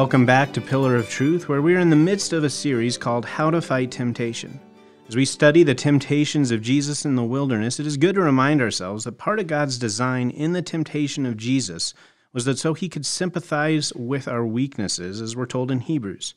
Welcome 0.00 0.26
back 0.26 0.52
to 0.52 0.60
Pillar 0.60 0.94
of 0.94 1.08
Truth, 1.08 1.48
where 1.48 1.60
we 1.60 1.74
are 1.74 1.80
in 1.80 1.90
the 1.90 1.96
midst 1.96 2.32
of 2.32 2.44
a 2.44 2.50
series 2.50 2.96
called 2.96 3.24
How 3.24 3.50
to 3.50 3.60
Fight 3.60 3.90
Temptation. 3.90 4.60
As 5.08 5.16
we 5.16 5.24
study 5.24 5.64
the 5.64 5.74
temptations 5.74 6.52
of 6.52 6.62
Jesus 6.62 7.04
in 7.04 7.16
the 7.16 7.24
wilderness, 7.24 7.80
it 7.80 7.86
is 7.86 7.96
good 7.96 8.14
to 8.14 8.20
remind 8.20 8.60
ourselves 8.60 9.02
that 9.02 9.18
part 9.18 9.40
of 9.40 9.48
God's 9.48 9.76
design 9.76 10.30
in 10.30 10.52
the 10.52 10.62
temptation 10.62 11.26
of 11.26 11.36
Jesus 11.36 11.94
was 12.32 12.44
that 12.44 12.60
so 12.60 12.74
he 12.74 12.88
could 12.88 13.04
sympathize 13.04 13.92
with 13.94 14.28
our 14.28 14.46
weaknesses, 14.46 15.20
as 15.20 15.34
we're 15.34 15.46
told 15.46 15.68
in 15.68 15.80
Hebrews. 15.80 16.34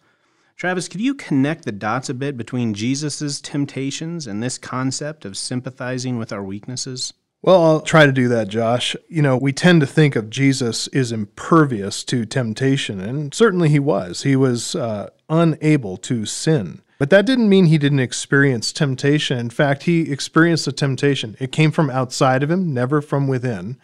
Travis, 0.58 0.88
could 0.88 1.00
you 1.00 1.14
connect 1.14 1.64
the 1.64 1.72
dots 1.72 2.10
a 2.10 2.16
bit 2.16 2.38
between 2.38 2.74
Jesus' 2.74 3.40
temptations 3.40 4.26
and 4.26 4.42
this 4.42 4.58
concept 4.58 5.24
of 5.24 5.38
sympathizing 5.38 6.18
with 6.18 6.34
our 6.34 6.44
weaknesses? 6.44 7.14
Well, 7.44 7.64
I'll 7.64 7.82
try 7.82 8.06
to 8.06 8.12
do 8.12 8.28
that, 8.28 8.50
Josh. 8.50 8.96
You 9.10 9.24
know, 9.24 9.36
we 9.36 9.52
tend 9.52 9.82
to 9.82 9.88
think 9.88 10.16
of 10.16 10.30
Jesus 10.30 10.88
as 10.88 11.12
impervious 11.12 12.04
to 12.04 12.24
temptation, 12.26 13.00
and 13.00 13.34
certainly 13.34 13.70
he 13.70 13.80
was. 13.80 14.22
He 14.22 14.36
was 14.36 14.76
uh, 14.76 15.10
unable 15.28 15.98
to 15.98 16.28
sin. 16.28 16.84
But 17.00 17.10
that 17.10 17.26
didn't 17.26 17.50
mean 17.50 17.66
he 17.66 17.80
didn't 17.80 18.00
experience 18.00 18.72
temptation. 18.72 19.40
In 19.40 19.50
fact, 19.50 19.84
he 19.84 20.12
experienced 20.12 20.68
a 20.68 20.72
temptation. 20.72 21.36
It 21.40 21.52
came 21.52 21.72
from 21.72 21.90
outside 21.90 22.44
of 22.44 22.52
him, 22.52 22.76
never 22.76 23.02
from 23.02 23.28
within. 23.28 23.80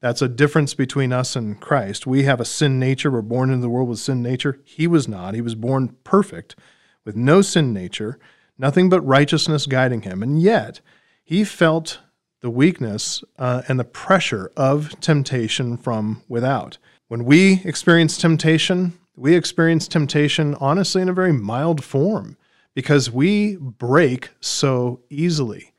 That's 0.00 0.20
a 0.20 0.28
difference 0.28 0.74
between 0.74 1.12
us 1.12 1.36
and 1.36 1.60
Christ. 1.60 2.08
We 2.08 2.24
have 2.24 2.40
a 2.40 2.44
sin 2.44 2.80
nature. 2.80 3.12
We're 3.12 3.22
born 3.22 3.50
into 3.50 3.62
the 3.62 3.68
world 3.68 3.88
with 3.88 4.00
sin 4.00 4.20
nature. 4.20 4.60
He 4.64 4.88
was 4.88 5.06
not. 5.06 5.34
He 5.34 5.40
was 5.40 5.54
born 5.54 5.94
perfect 6.02 6.56
with 7.04 7.14
no 7.14 7.40
sin 7.40 7.72
nature, 7.72 8.18
nothing 8.58 8.88
but 8.88 9.00
righteousness 9.00 9.66
guiding 9.66 10.02
him. 10.02 10.20
And 10.24 10.42
yet, 10.42 10.80
he 11.22 11.44
felt 11.44 12.00
the 12.40 12.50
weakness 12.50 13.24
uh, 13.38 13.62
and 13.68 13.78
the 13.78 13.84
pressure 13.84 14.50
of 14.56 14.98
temptation 15.00 15.76
from 15.76 16.22
without. 16.28 16.78
When 17.08 17.24
we 17.24 17.62
experience 17.64 18.18
temptation, 18.18 18.98
we 19.16 19.34
experience 19.34 19.88
temptation 19.88 20.54
honestly 20.60 21.02
in 21.02 21.08
a 21.08 21.14
very 21.14 21.32
mild 21.32 21.82
form 21.82 22.36
because 22.74 23.10
we 23.10 23.56
break 23.56 24.30
so 24.40 25.00
easily. 25.08 25.72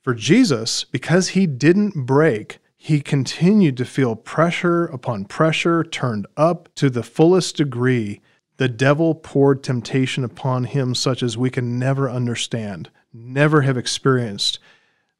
For 0.00 0.14
Jesus, 0.14 0.84
because 0.84 1.28
he 1.28 1.46
didn't 1.46 2.06
break, 2.06 2.58
he 2.76 3.00
continued 3.00 3.76
to 3.76 3.84
feel 3.84 4.16
pressure 4.16 4.86
upon 4.86 5.26
pressure 5.26 5.84
turned 5.84 6.26
up 6.36 6.68
to 6.74 6.90
the 6.90 7.04
fullest 7.04 7.56
degree. 7.56 8.20
The 8.56 8.68
devil 8.68 9.14
poured 9.14 9.62
temptation 9.62 10.24
upon 10.24 10.64
him 10.64 10.94
such 10.94 11.22
as 11.22 11.38
we 11.38 11.50
can 11.50 11.78
never 11.78 12.10
understand, 12.10 12.90
never 13.12 13.60
have 13.60 13.76
experienced 13.76 14.58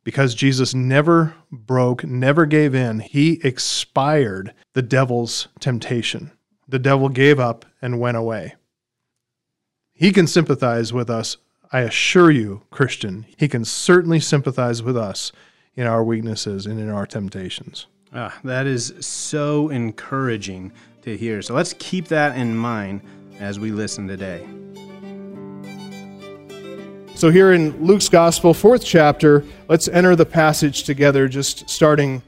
because 0.05 0.34
Jesus 0.34 0.75
never 0.75 1.34
broke, 1.50 2.05
never 2.05 2.47
gave 2.47 2.75
in, 2.75 3.00
he 3.00 3.41
expired 3.45 4.53
the 4.72 4.83
devil's 4.83 5.48
temptation. 5.61 6.33
The 6.69 6.78
devil 6.78 7.08
gave 7.08 7.39
up 7.39 7.64
and 7.81 8.00
went 8.00 8.17
away. 8.17 8.55
He 9.92 10.12
can 10.12 10.27
sympathize 10.27 10.92
with 10.92 11.11
us, 11.11 11.36
I 11.70 11.80
assure 11.80 12.30
you, 12.30 12.62
Christian. 12.70 13.27
He 13.36 13.48
can 13.48 13.64
certainly 13.64 14.20
sympathize 14.20 14.83
with 14.83 14.97
us 14.97 15.33
in 15.75 15.86
our 15.86 16.03
weaknesses 16.03 16.67
and 16.67 16.78
in 16.80 16.89
our 16.91 17.06
temptations. 17.06 17.86
Ah, 18.14 18.39
that 18.45 18.67
is 18.67 18.92
so 19.00 19.69
encouraging 19.70 20.73
to 21.03 21.17
hear. 21.17 21.41
So 21.42 21.55
let's 21.55 21.75
keep 21.78 22.08
that 22.08 22.36
in 22.36 22.55
mind 22.55 23.00
as 23.39 23.58
we 23.58 23.70
listen 23.70 24.06
today. 24.06 24.47
So, 27.23 27.31
here 27.31 27.53
in 27.53 27.87
Luke's 27.87 28.09
Gospel, 28.09 28.53
fourth 28.53 28.84
chapter, 28.84 29.45
let's 29.69 29.87
enter 29.87 30.17
the 30.17 30.27
passage 30.27 30.83
together, 30.83 31.29
just 31.29 31.70
starting 31.70 32.20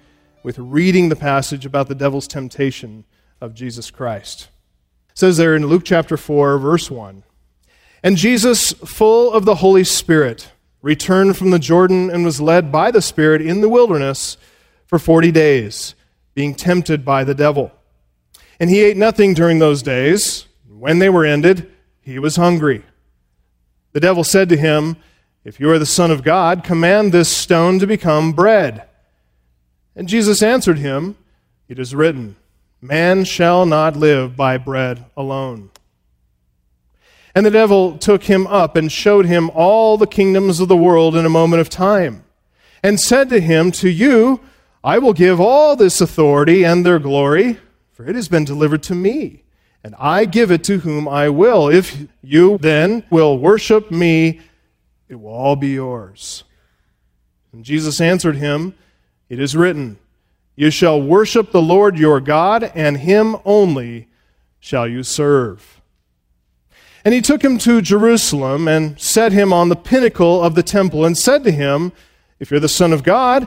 with 0.44 0.56
reading 0.56 1.08
the 1.08 1.16
passage 1.16 1.66
about 1.66 1.88
the 1.88 1.96
devil's 1.96 2.28
temptation 2.28 3.04
of 3.40 3.54
Jesus 3.54 3.90
Christ. 3.90 4.50
It 5.10 5.18
says 5.18 5.36
there 5.36 5.56
in 5.56 5.66
Luke 5.66 5.82
chapter 5.84 6.16
4, 6.16 6.58
verse 6.58 6.92
1 6.92 7.24
And 8.04 8.16
Jesus, 8.16 8.72
full 8.72 9.32
of 9.32 9.44
the 9.44 9.56
Holy 9.56 9.82
Spirit, 9.82 10.52
returned 10.80 11.36
from 11.36 11.50
the 11.50 11.58
Jordan 11.58 12.08
and 12.08 12.24
was 12.24 12.40
led 12.40 12.70
by 12.70 12.92
the 12.92 13.02
Spirit 13.02 13.42
in 13.42 13.62
the 13.62 13.68
wilderness 13.68 14.36
for 14.86 15.00
40 15.00 15.32
days, 15.32 15.96
being 16.34 16.54
tempted 16.54 17.04
by 17.04 17.24
the 17.24 17.34
devil. 17.34 17.72
And 18.60 18.70
he 18.70 18.84
ate 18.84 18.96
nothing 18.96 19.34
during 19.34 19.58
those 19.58 19.82
days. 19.82 20.46
When 20.68 21.00
they 21.00 21.08
were 21.08 21.24
ended, 21.24 21.68
he 22.00 22.20
was 22.20 22.36
hungry. 22.36 22.84
The 23.94 24.00
devil 24.00 24.24
said 24.24 24.48
to 24.48 24.56
him, 24.56 24.96
If 25.44 25.60
you 25.60 25.70
are 25.70 25.78
the 25.78 25.86
Son 25.86 26.10
of 26.10 26.24
God, 26.24 26.64
command 26.64 27.12
this 27.12 27.28
stone 27.28 27.78
to 27.78 27.86
become 27.86 28.32
bread. 28.32 28.82
And 29.94 30.08
Jesus 30.08 30.42
answered 30.42 30.78
him, 30.78 31.16
It 31.68 31.78
is 31.78 31.94
written, 31.94 32.34
Man 32.82 33.24
shall 33.24 33.64
not 33.64 33.96
live 33.96 34.34
by 34.34 34.58
bread 34.58 35.04
alone. 35.16 35.70
And 37.36 37.46
the 37.46 37.52
devil 37.52 37.96
took 37.96 38.24
him 38.24 38.48
up 38.48 38.74
and 38.74 38.90
showed 38.90 39.26
him 39.26 39.48
all 39.54 39.96
the 39.96 40.08
kingdoms 40.08 40.58
of 40.58 40.66
the 40.66 40.76
world 40.76 41.14
in 41.14 41.24
a 41.24 41.30
moment 41.30 41.60
of 41.60 41.70
time, 41.70 42.24
and 42.82 42.98
said 42.98 43.28
to 43.28 43.40
him, 43.40 43.70
To 43.72 43.88
you 43.88 44.40
I 44.82 44.98
will 44.98 45.12
give 45.12 45.40
all 45.40 45.76
this 45.76 46.00
authority 46.00 46.64
and 46.64 46.84
their 46.84 46.98
glory, 46.98 47.60
for 47.92 48.08
it 48.08 48.16
has 48.16 48.26
been 48.26 48.44
delivered 48.44 48.82
to 48.84 48.94
me 48.96 49.43
and 49.84 49.94
I 49.98 50.24
give 50.24 50.50
it 50.50 50.64
to 50.64 50.78
whom 50.78 51.06
I 51.06 51.28
will. 51.28 51.68
If 51.68 52.06
you 52.22 52.56
then 52.56 53.04
will 53.10 53.38
worship 53.38 53.90
me, 53.90 54.40
it 55.10 55.16
will 55.16 55.30
all 55.30 55.56
be 55.56 55.74
yours. 55.74 56.42
And 57.52 57.64
Jesus 57.64 58.00
answered 58.00 58.36
him, 58.36 58.74
It 59.28 59.38
is 59.38 59.54
written, 59.54 59.98
You 60.56 60.70
shall 60.70 61.00
worship 61.00 61.52
the 61.52 61.62
Lord 61.62 61.98
your 61.98 62.18
God, 62.18 62.64
and 62.74 62.96
him 62.96 63.36
only 63.44 64.08
shall 64.58 64.88
you 64.88 65.02
serve. 65.02 65.82
And 67.04 67.12
he 67.12 67.20
took 67.20 67.44
him 67.44 67.58
to 67.58 67.82
Jerusalem 67.82 68.66
and 68.66 68.98
set 68.98 69.32
him 69.32 69.52
on 69.52 69.68
the 69.68 69.76
pinnacle 69.76 70.42
of 70.42 70.54
the 70.54 70.62
temple 70.62 71.04
and 71.04 71.16
said 71.16 71.44
to 71.44 71.50
him, 71.50 71.92
If 72.40 72.50
you're 72.50 72.58
the 72.58 72.68
Son 72.68 72.94
of 72.94 73.02
God, 73.02 73.46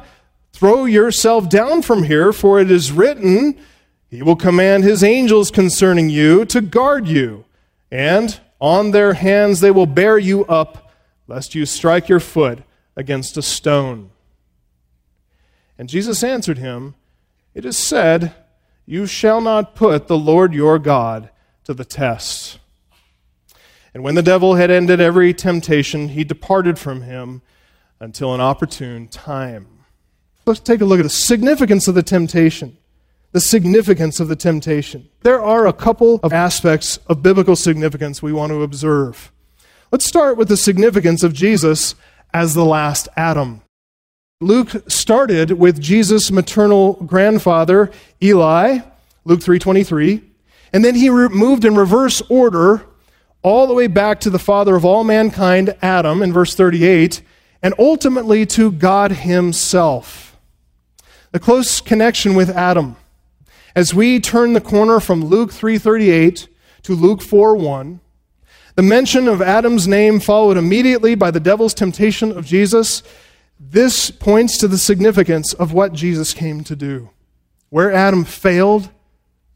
throw 0.54 0.86
yourself 0.86 1.50
down 1.50 1.82
from 1.82 2.04
here, 2.04 2.32
for 2.32 2.60
it 2.60 2.70
is 2.70 2.92
written, 2.92 3.58
he 4.10 4.24
will 4.24 4.36
command 4.36 4.84
his 4.84 5.04
angels 5.04 5.52
concerning 5.52 6.10
you 6.10 6.46
to 6.46 6.62
guard 6.62 7.08
you, 7.08 7.46
and 7.92 8.40
on 8.60 8.92
their 8.92 9.14
hands 9.14 9.60
they 9.60 9.72
will 9.72 9.86
bear 9.86 10.18
you 10.18 10.46
up, 10.46 10.94
lest 11.28 11.56
you 11.56 11.66
strike 11.66 12.08
your 12.08 12.22
foot 12.22 12.60
against 12.96 13.38
a 13.38 13.42
stone. 13.42 14.12
And 15.78 15.90
Jesus 15.90 16.24
answered 16.24 16.58
him, 16.58 16.96
It 17.54 17.66
is 17.66 17.78
said, 17.78 18.34
You 18.86 19.06
shall 19.06 19.42
not 19.42 19.76
put 19.76 20.08
the 20.08 20.18
Lord 20.18 20.54
your 20.54 20.80
God 20.80 21.30
to 21.66 21.74
the 21.74 21.86
test. 21.86 22.60
And 23.94 24.04
when 24.04 24.16
the 24.16 24.24
devil 24.24 24.56
had 24.56 24.72
ended 24.72 25.02
every 25.02 25.34
temptation, 25.34 26.10
he 26.10 26.24
departed 26.24 26.80
from 26.80 27.02
him 27.02 27.42
until 28.00 28.34
an 28.34 28.42
opportune 28.42 29.08
time. 29.08 29.68
Let's 30.46 30.60
take 30.62 30.82
a 30.82 30.86
look 30.86 31.00
at 31.00 31.04
the 31.04 31.10
significance 31.10 31.88
of 31.88 31.96
the 31.96 32.04
temptation 32.04 32.78
the 33.32 33.42
significance 33.42 34.20
of 34.20 34.28
the 34.28 34.36
temptation. 34.36 35.10
There 35.22 35.42
are 35.42 35.68
a 35.68 35.74
couple 35.74 36.20
of 36.24 36.34
aspects 36.34 36.98
of 37.08 37.22
biblical 37.22 37.56
significance 37.56 38.22
we 38.22 38.34
want 38.34 38.52
to 38.52 38.64
observe. 38.64 39.32
Let's 39.92 40.06
start 40.06 40.38
with 40.38 40.48
the 40.48 40.58
significance 40.58 41.24
of 41.24 41.34
Jesus 41.34 41.96
as 42.34 42.54
the 42.54 42.66
last 42.66 43.08
Adam. 43.16 43.62
Luke 44.40 44.84
started 44.88 45.52
with 45.54 45.82
Jesus' 45.82 46.32
maternal 46.32 46.94
grandfather, 46.94 47.90
Eli, 48.22 48.80
Luke 49.26 49.42
3:23, 49.42 50.22
and 50.72 50.86
then 50.86 50.96
he 50.96 51.10
moved 51.10 51.66
in 51.66 51.76
reverse 51.76 52.22
order 52.30 52.84
all 53.42 53.66
the 53.66 53.74
way 53.74 53.88
back 53.88 54.20
to 54.20 54.30
the 54.30 54.40
father 54.40 54.76
of 54.76 54.86
all 54.86 55.04
mankind, 55.04 55.76
Adam, 55.82 56.22
in 56.22 56.34
verse 56.34 56.54
38, 56.54 57.22
and 57.64 57.74
ultimately 57.80 58.46
to 58.46 58.72
God 58.72 59.12
himself. 59.12 60.38
The 61.32 61.40
close 61.40 61.82
connection 61.82 62.36
with 62.36 62.50
Adam 62.50 62.96
as 63.78 63.94
we 63.94 64.20
turn 64.20 64.54
the 64.54 64.60
corner 64.60 65.00
from 65.00 65.24
Luke 65.24 65.52
3:38 65.52 66.48
to 66.82 66.96
Luke 66.96 67.22
4:1, 67.22 68.00
the 68.74 68.82
mention 68.82 69.28
of 69.28 69.40
Adam's 69.40 69.88
name 69.88 70.20
followed 70.20 70.58
immediately 70.58 71.14
by 71.14 71.30
the 71.30 71.40
devil's 71.40 71.76
temptation 71.76 72.36
of 72.36 72.44
Jesus. 72.44 73.04
This 73.60 74.10
points 74.10 74.58
to 74.58 74.68
the 74.68 74.80
significance 74.80 75.54
of 75.54 75.74
what 75.74 75.94
Jesus 75.94 76.34
came 76.34 76.64
to 76.64 76.76
do. 76.76 77.12
Where 77.70 77.94
Adam 77.94 78.26
failed, 78.26 78.90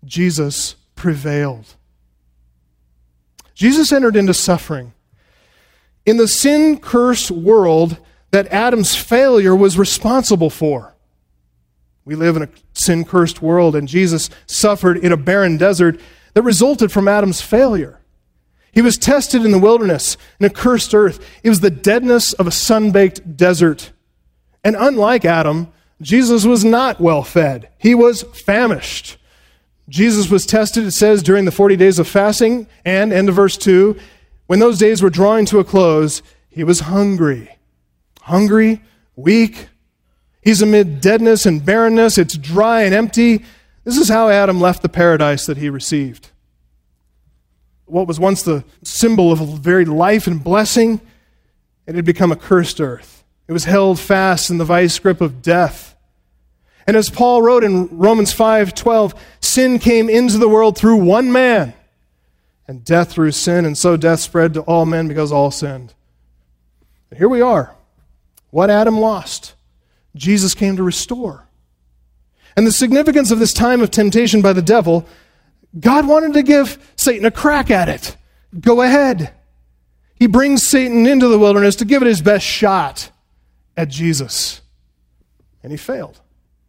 Jesus 0.05 0.75
prevailed. 0.95 1.73
Jesus 3.55 3.91
entered 3.91 4.15
into 4.15 4.35
suffering. 4.35 4.93
In 6.05 6.17
the 6.17 6.27
sin 6.27 6.77
cursed 6.77 7.31
world 7.31 7.97
that 8.29 8.53
Adam's 8.53 8.95
failure 8.95 9.55
was 9.55 9.79
responsible 9.79 10.51
for. 10.51 10.90
We 12.05 12.15
live 12.15 12.35
in 12.35 12.43
a 12.43 12.49
sin 12.73 13.05
cursed 13.05 13.41
world, 13.41 13.75
and 13.75 13.87
Jesus 13.87 14.29
suffered 14.45 14.97
in 14.97 15.11
a 15.11 15.17
barren 15.17 15.57
desert 15.57 15.99
that 16.33 16.41
resulted 16.41 16.91
from 16.91 17.07
Adam's 17.07 17.41
failure. 17.41 17.99
He 18.71 18.81
was 18.81 18.97
tested 18.97 19.43
in 19.43 19.51
the 19.51 19.59
wilderness, 19.59 20.17
in 20.39 20.45
a 20.45 20.49
cursed 20.49 20.93
earth. 20.93 21.19
It 21.43 21.49
was 21.49 21.59
the 21.59 21.69
deadness 21.69 22.33
of 22.33 22.47
a 22.47 22.51
sun 22.51 22.91
baked 22.91 23.35
desert. 23.35 23.91
And 24.63 24.75
unlike 24.79 25.25
Adam, 25.25 25.71
Jesus 26.01 26.45
was 26.45 26.63
not 26.63 26.99
well 26.99 27.23
fed, 27.23 27.69
he 27.77 27.93
was 27.93 28.23
famished. 28.23 29.17
Jesus 29.89 30.29
was 30.29 30.45
tested, 30.45 30.85
it 30.85 30.91
says, 30.91 31.21
during 31.21 31.43
the 31.43 31.51
40 31.51 31.75
days 31.75 31.99
of 31.99 32.07
fasting, 32.07 32.67
and, 32.85 33.11
end 33.11 33.27
of 33.27 33.35
verse 33.35 33.57
2, 33.57 33.99
when 34.47 34.59
those 34.59 34.79
days 34.79 35.01
were 35.03 35.09
drawing 35.09 35.45
to 35.47 35.59
a 35.59 35.65
close, 35.65 36.21
he 36.49 36.63
was 36.63 36.81
hungry. 36.81 37.57
Hungry, 38.21 38.81
weak. 39.15 39.67
He's 40.41 40.61
amid 40.61 41.01
deadness 41.01 41.45
and 41.45 41.63
barrenness. 41.63 42.17
It's 42.17 42.35
dry 42.35 42.81
and 42.81 42.93
empty. 42.93 43.45
This 43.83 43.97
is 43.97 44.09
how 44.09 44.29
Adam 44.29 44.59
left 44.59 44.81
the 44.81 44.89
paradise 44.89 45.45
that 45.45 45.57
he 45.57 45.69
received. 45.69 46.29
What 47.85 48.07
was 48.07 48.19
once 48.19 48.41
the 48.41 48.63
symbol 48.83 49.31
of 49.31 49.39
very 49.59 49.85
life 49.85 50.25
and 50.25 50.43
blessing, 50.43 51.01
it 51.85 51.95
had 51.95 52.05
become 52.05 52.31
a 52.31 52.35
cursed 52.35 52.79
earth. 52.79 53.23
It 53.47 53.53
was 53.53 53.65
held 53.65 53.99
fast 53.99 54.49
in 54.49 54.57
the 54.57 54.65
vice 54.65 54.97
grip 54.97 55.19
of 55.19 55.41
death. 55.41 55.95
And 56.87 56.95
as 56.95 57.09
Paul 57.09 57.41
wrote 57.41 57.63
in 57.63 57.89
Romans 57.97 58.33
5:12, 58.33 59.13
sin 59.39 59.77
came 59.77 60.09
into 60.09 60.37
the 60.37 60.49
world 60.49 60.77
through 60.77 60.97
one 60.97 61.31
man, 61.31 61.73
and 62.67 62.83
death 62.83 63.11
through 63.11 63.33
sin, 63.33 63.65
and 63.65 63.77
so 63.77 63.97
death 63.97 64.21
spread 64.21 64.53
to 64.53 64.61
all 64.61 64.85
men 64.85 65.07
because 65.07 65.31
all 65.31 65.51
sinned. 65.51 65.93
And 67.09 67.17
here 67.17 67.29
we 67.29 67.41
are. 67.41 67.75
What 68.51 68.69
Adam 68.69 68.97
lost, 68.97 69.53
Jesus 70.15 70.53
came 70.53 70.75
to 70.75 70.83
restore. 70.83 71.47
And 72.55 72.67
the 72.67 72.71
significance 72.71 73.31
of 73.31 73.39
this 73.39 73.53
time 73.53 73.81
of 73.81 73.91
temptation 73.91 74.41
by 74.41 74.53
the 74.53 74.61
devil, 74.61 75.05
God 75.79 76.07
wanted 76.07 76.33
to 76.33 76.43
give 76.43 76.93
Satan 76.95 77.25
a 77.25 77.31
crack 77.31 77.71
at 77.71 77.87
it. 77.87 78.17
Go 78.59 78.81
ahead. 78.81 79.33
He 80.15 80.27
brings 80.27 80.67
Satan 80.67 81.07
into 81.07 81.27
the 81.27 81.39
wilderness 81.39 81.75
to 81.77 81.85
give 81.85 82.01
it 82.01 82.07
his 82.07 82.21
best 82.21 82.45
shot 82.45 83.09
at 83.77 83.89
Jesus. 83.89 84.61
And 85.63 85.71
he 85.71 85.77
failed. 85.77 86.19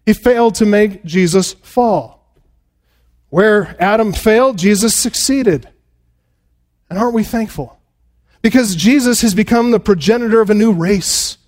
He 0.07 0.13
failed 0.13 0.55
to 0.57 0.67
make 0.67 1.05
Jesus 1.05 1.53
fall. 1.53 2.37
Where 3.29 3.77
Adam 3.81 4.13
failed, 4.13 4.59
Jesus 4.59 4.95
succeeded. 4.95 5.69
And 6.89 6.99
aren't 6.99 7.15
we 7.15 7.25
thankful? 7.25 7.79
Because 8.43 8.77
Jesus 8.77 9.23
has 9.23 9.35
become 9.35 9.71
the 9.71 9.81
progenitor 9.81 10.41
of 10.41 10.51
a 10.51 10.55
new 10.55 10.73
race, 10.73 11.39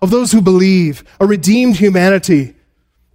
of 0.00 0.10
those 0.10 0.32
who 0.32 0.40
believe, 0.40 1.04
a 1.20 1.26
redeemed 1.26 1.76
humanity. 1.76 2.54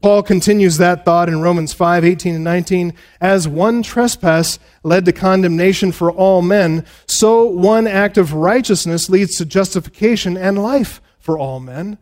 Paul 0.01 0.23
continues 0.23 0.77
that 0.77 1.05
thought 1.05 1.29
in 1.29 1.41
Romans 1.41 1.73
5 1.73 2.03
18 2.03 2.35
and 2.35 2.43
19. 2.43 2.93
As 3.19 3.47
one 3.47 3.83
trespass 3.83 4.57
led 4.83 5.05
to 5.05 5.11
condemnation 5.11 5.91
for 5.91 6.11
all 6.11 6.41
men, 6.41 6.85
so 7.05 7.45
one 7.45 7.85
act 7.85 8.17
of 8.17 8.33
righteousness 8.33 9.09
leads 9.09 9.35
to 9.37 9.45
justification 9.45 10.35
and 10.37 10.61
life 10.61 11.01
for 11.19 11.37
all 11.37 11.59
men. 11.59 11.99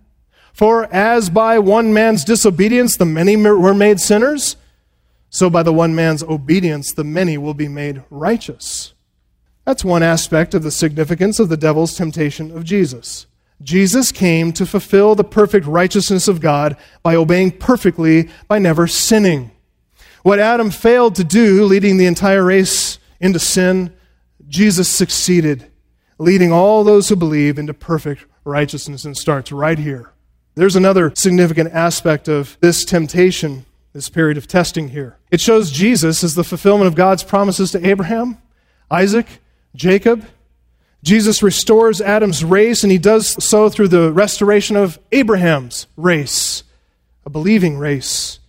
For 0.54 0.94
as 0.94 1.30
by 1.30 1.60
one 1.60 1.94
man's 1.94 2.24
disobedience 2.24 2.96
the 2.96 3.06
many 3.06 3.36
were 3.36 3.74
made 3.74 4.00
sinners, 4.00 4.56
so 5.30 5.50
by 5.50 5.64
the 5.64 5.74
one 5.74 5.94
man's 5.94 6.24
obedience 6.24 6.94
the 6.94 7.04
many 7.04 7.38
will 7.38 7.54
be 7.54 7.68
made 7.68 8.04
righteous. 8.10 8.94
That's 9.66 9.86
one 9.86 10.04
aspect 10.04 10.54
of 10.54 10.64
the 10.64 10.72
significance 10.72 11.38
of 11.40 11.50
the 11.50 11.58
devil's 11.58 11.96
temptation 11.96 12.50
of 12.50 12.64
Jesus. 12.64 13.28
Jesus 13.62 14.12
came 14.12 14.54
to 14.54 14.66
fulfill 14.66 15.16
the 15.16 15.24
perfect 15.24 15.66
righteousness 15.66 16.28
of 16.28 16.40
God 16.40 16.78
by 17.04 17.16
obeying 17.16 17.52
perfectly, 17.52 18.30
by 18.48 18.58
never 18.60 18.88
sinning. 18.88 19.52
What 20.24 20.40
Adam 20.40 20.72
failed 20.72 21.16
to 21.16 21.24
do, 21.24 21.66
leading 21.66 21.98
the 21.98 22.06
entire 22.06 22.44
race 22.44 23.00
into 23.20 23.40
sin, 23.40 23.94
Jesus 24.48 24.90
succeeded, 24.90 25.70
leading 26.18 26.52
all 26.52 26.84
those 26.84 27.10
who 27.10 27.16
believe 27.16 27.60
into 27.60 27.74
perfect 27.74 28.26
righteousness, 28.46 29.06
and 29.06 29.16
starts 29.18 29.52
right 29.52 29.78
here. 29.78 30.12
There's 30.56 30.76
another 30.76 31.14
significant 31.16 31.74
aspect 31.74 32.28
of 32.28 32.58
this 32.60 32.84
temptation, 32.84 33.66
this 33.94 34.10
period 34.10 34.38
of 34.38 34.48
testing 34.48 34.90
here. 34.90 35.18
It 35.32 35.40
shows 35.40 35.72
Jesus 35.72 36.24
as 36.24 36.36
the 36.36 36.44
fulfillment 36.44 36.88
of 36.88 36.96
God's 36.96 37.24
promises 37.24 37.72
to 37.72 37.88
Abraham, 37.88 38.38
Isaac, 38.90 39.28
Jacob. 39.76 40.26
Jesus 41.02 41.42
restores 41.42 42.02
Adam's 42.02 42.44
race, 42.44 42.84
and 42.84 42.92
he 42.92 42.98
does 42.98 43.44
so 43.44 43.70
through 43.70 43.88
the 43.88 44.12
restoration 44.12 44.76
of 44.76 45.00
Abraham's 45.12 45.88
race, 45.96 46.64
a 47.26 47.30
believing 47.30 47.78
race. 47.78 48.40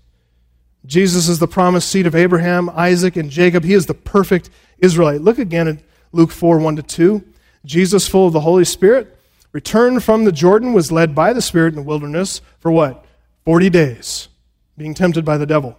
Jesus 0.84 1.28
is 1.28 1.38
the 1.38 1.46
promised 1.46 1.88
seed 1.88 2.06
of 2.06 2.14
Abraham, 2.14 2.68
Isaac, 2.70 3.16
and 3.16 3.30
Jacob. 3.30 3.64
He 3.64 3.74
is 3.74 3.86
the 3.86 3.94
perfect 3.94 4.50
Israelite. 4.78 5.20
Look 5.20 5.38
again 5.38 5.68
at 5.68 5.78
Luke 6.12 6.32
4 6.32 6.58
1 6.58 6.76
to 6.76 6.82
2. 6.82 7.24
Jesus, 7.64 8.08
full 8.08 8.26
of 8.26 8.32
the 8.32 8.40
Holy 8.40 8.64
Spirit, 8.64 9.16
returned 9.52 10.02
from 10.02 10.24
the 10.24 10.32
Jordan, 10.32 10.72
was 10.72 10.90
led 10.90 11.14
by 11.14 11.32
the 11.32 11.42
Spirit 11.42 11.68
in 11.68 11.76
the 11.76 11.82
wilderness 11.82 12.40
for 12.58 12.72
what? 12.72 13.04
40 13.44 13.70
days, 13.70 14.28
being 14.76 14.94
tempted 14.94 15.24
by 15.24 15.36
the 15.36 15.46
devil. 15.46 15.78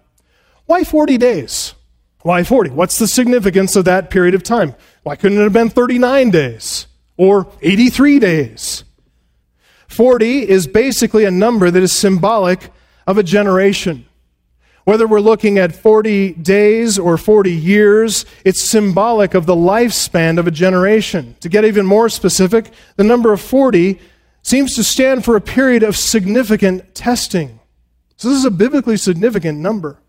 Why 0.65 0.83
40 0.83 1.17
days? 1.17 1.73
Why 2.23 2.43
40? 2.43 2.71
What's 2.71 2.99
the 2.99 3.07
significance 3.07 3.75
of 3.75 3.85
that 3.85 4.09
period 4.09 4.35
of 4.35 4.43
time? 4.43 4.75
Why 5.03 5.15
couldn't 5.15 5.39
it 5.39 5.43
have 5.43 5.53
been 5.53 5.69
39 5.69 6.29
days 6.29 6.87
or 7.17 7.47
83 7.61 8.19
days? 8.19 8.83
40 9.87 10.47
is 10.47 10.67
basically 10.67 11.25
a 11.25 11.31
number 11.31 11.71
that 11.71 11.81
is 11.81 11.91
symbolic 11.91 12.69
of 13.07 13.17
a 13.17 13.23
generation. 13.23 14.05
Whether 14.83 15.07
we're 15.07 15.19
looking 15.19 15.59
at 15.59 15.75
40 15.75 16.33
days 16.33 16.97
or 16.97 17.17
40 17.17 17.51
years, 17.51 18.25
it's 18.43 18.61
symbolic 18.61 19.33
of 19.33 19.45
the 19.45 19.55
lifespan 19.55 20.39
of 20.39 20.47
a 20.47 20.51
generation. 20.51 21.35
To 21.41 21.49
get 21.49 21.65
even 21.65 21.85
more 21.85 22.09
specific, 22.09 22.71
the 22.95 23.03
number 23.03 23.31
of 23.31 23.41
40 23.41 23.99
seems 24.41 24.75
to 24.75 24.83
stand 24.83 25.23
for 25.23 25.35
a 25.35 25.41
period 25.41 25.83
of 25.83 25.95
significant 25.95 26.95
testing. 26.95 27.59
So, 28.17 28.29
this 28.29 28.37
is 28.37 28.45
a 28.45 28.51
biblically 28.51 28.97
significant 28.97 29.59
number. 29.59 29.99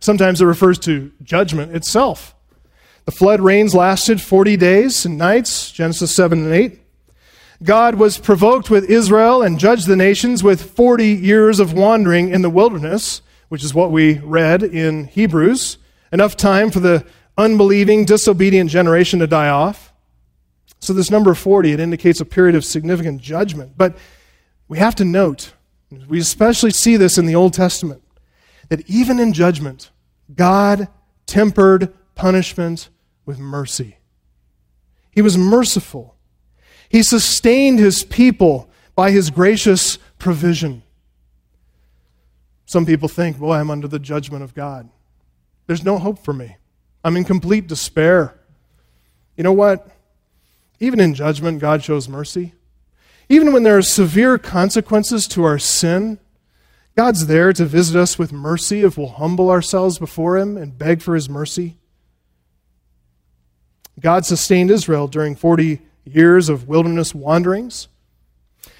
Sometimes 0.00 0.40
it 0.40 0.46
refers 0.46 0.78
to 0.80 1.12
judgment 1.22 1.74
itself. 1.74 2.34
The 3.04 3.12
flood 3.12 3.40
rains 3.40 3.74
lasted 3.74 4.20
40 4.20 4.56
days 4.56 5.04
and 5.04 5.16
nights, 5.16 5.70
Genesis 5.72 6.14
7 6.14 6.44
and 6.44 6.52
8. 6.52 6.80
God 7.62 7.96
was 7.96 8.18
provoked 8.18 8.70
with 8.70 8.88
Israel 8.88 9.42
and 9.42 9.58
judged 9.58 9.86
the 9.86 9.96
nations 9.96 10.44
with 10.44 10.70
40 10.70 11.06
years 11.06 11.58
of 11.58 11.72
wandering 11.72 12.28
in 12.28 12.42
the 12.42 12.50
wilderness 12.50 13.22
which 13.48 13.64
is 13.64 13.74
what 13.74 13.90
we 13.90 14.18
read 14.18 14.62
in 14.62 15.04
Hebrews, 15.04 15.78
enough 16.12 16.36
time 16.36 16.70
for 16.70 16.80
the 16.80 17.04
unbelieving, 17.36 18.04
disobedient 18.04 18.70
generation 18.70 19.18
to 19.20 19.26
die 19.26 19.48
off. 19.48 19.92
So, 20.80 20.92
this 20.92 21.10
number 21.10 21.34
40, 21.34 21.72
it 21.72 21.80
indicates 21.80 22.20
a 22.20 22.24
period 22.24 22.54
of 22.54 22.64
significant 22.64 23.20
judgment. 23.20 23.72
But 23.76 23.96
we 24.68 24.78
have 24.78 24.94
to 24.96 25.04
note, 25.04 25.52
we 26.08 26.20
especially 26.20 26.70
see 26.70 26.96
this 26.96 27.18
in 27.18 27.26
the 27.26 27.34
Old 27.34 27.54
Testament, 27.54 28.02
that 28.68 28.88
even 28.88 29.18
in 29.18 29.32
judgment, 29.32 29.90
God 30.34 30.88
tempered 31.26 31.92
punishment 32.14 32.88
with 33.24 33.38
mercy. 33.38 33.98
He 35.10 35.22
was 35.22 35.36
merciful. 35.36 36.16
He 36.88 37.02
sustained 37.02 37.78
his 37.78 38.04
people 38.04 38.70
by 38.94 39.10
his 39.10 39.30
gracious 39.30 39.98
provision. 40.18 40.82
Some 42.66 42.84
people 42.84 43.08
think, 43.08 43.38
boy, 43.38 43.54
I'm 43.54 43.70
under 43.70 43.88
the 43.88 43.98
judgment 43.98 44.42
of 44.42 44.54
God. 44.54 44.88
There's 45.66 45.84
no 45.84 45.98
hope 45.98 46.18
for 46.18 46.32
me. 46.32 46.56
I'm 47.04 47.16
in 47.16 47.24
complete 47.24 47.66
despair. 47.66 48.38
You 49.36 49.44
know 49.44 49.52
what? 49.52 49.88
Even 50.80 51.00
in 51.00 51.14
judgment, 51.14 51.60
God 51.60 51.82
shows 51.82 52.08
mercy. 52.08 52.54
Even 53.28 53.52
when 53.52 53.62
there 53.62 53.76
are 53.76 53.82
severe 53.82 54.38
consequences 54.38 55.26
to 55.28 55.44
our 55.44 55.58
sin, 55.58 56.18
God's 56.98 57.28
there 57.28 57.52
to 57.52 57.64
visit 57.64 57.94
us 57.94 58.18
with 58.18 58.32
mercy 58.32 58.80
if 58.80 58.98
we'll 58.98 59.06
humble 59.06 59.50
ourselves 59.50 60.00
before 60.00 60.36
Him 60.36 60.56
and 60.56 60.76
beg 60.76 61.00
for 61.00 61.14
His 61.14 61.28
mercy. 61.28 61.78
God 64.00 64.26
sustained 64.26 64.72
Israel 64.72 65.06
during 65.06 65.36
40 65.36 65.80
years 66.04 66.48
of 66.48 66.66
wilderness 66.66 67.14
wanderings. 67.14 67.86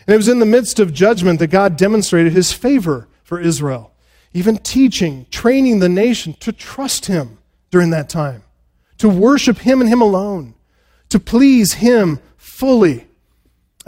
And 0.05 0.15
it 0.15 0.17
was 0.17 0.27
in 0.27 0.41
the 0.41 0.47
midst 0.47 0.81
of 0.81 0.93
judgment 0.93 1.39
that 1.39 1.53
God 1.53 1.77
demonstrated 1.77 2.33
His 2.33 2.53
favor 2.53 3.07
for 3.23 3.39
Israel, 3.39 3.93
even 4.33 4.57
teaching, 4.57 5.27
training 5.31 5.79
the 5.79 5.89
nation 5.89 6.33
to 6.41 6.51
trust 6.51 7.07
Him 7.07 7.39
during 7.71 7.91
that 7.91 8.09
time, 8.09 8.43
to 8.99 9.09
worship 9.09 9.59
Him 9.59 9.81
and 9.81 9.89
Him 9.89 10.03
alone, 10.03 10.55
to 11.11 11.21
please 11.21 11.75
Him 11.75 12.19
fully. 12.37 13.07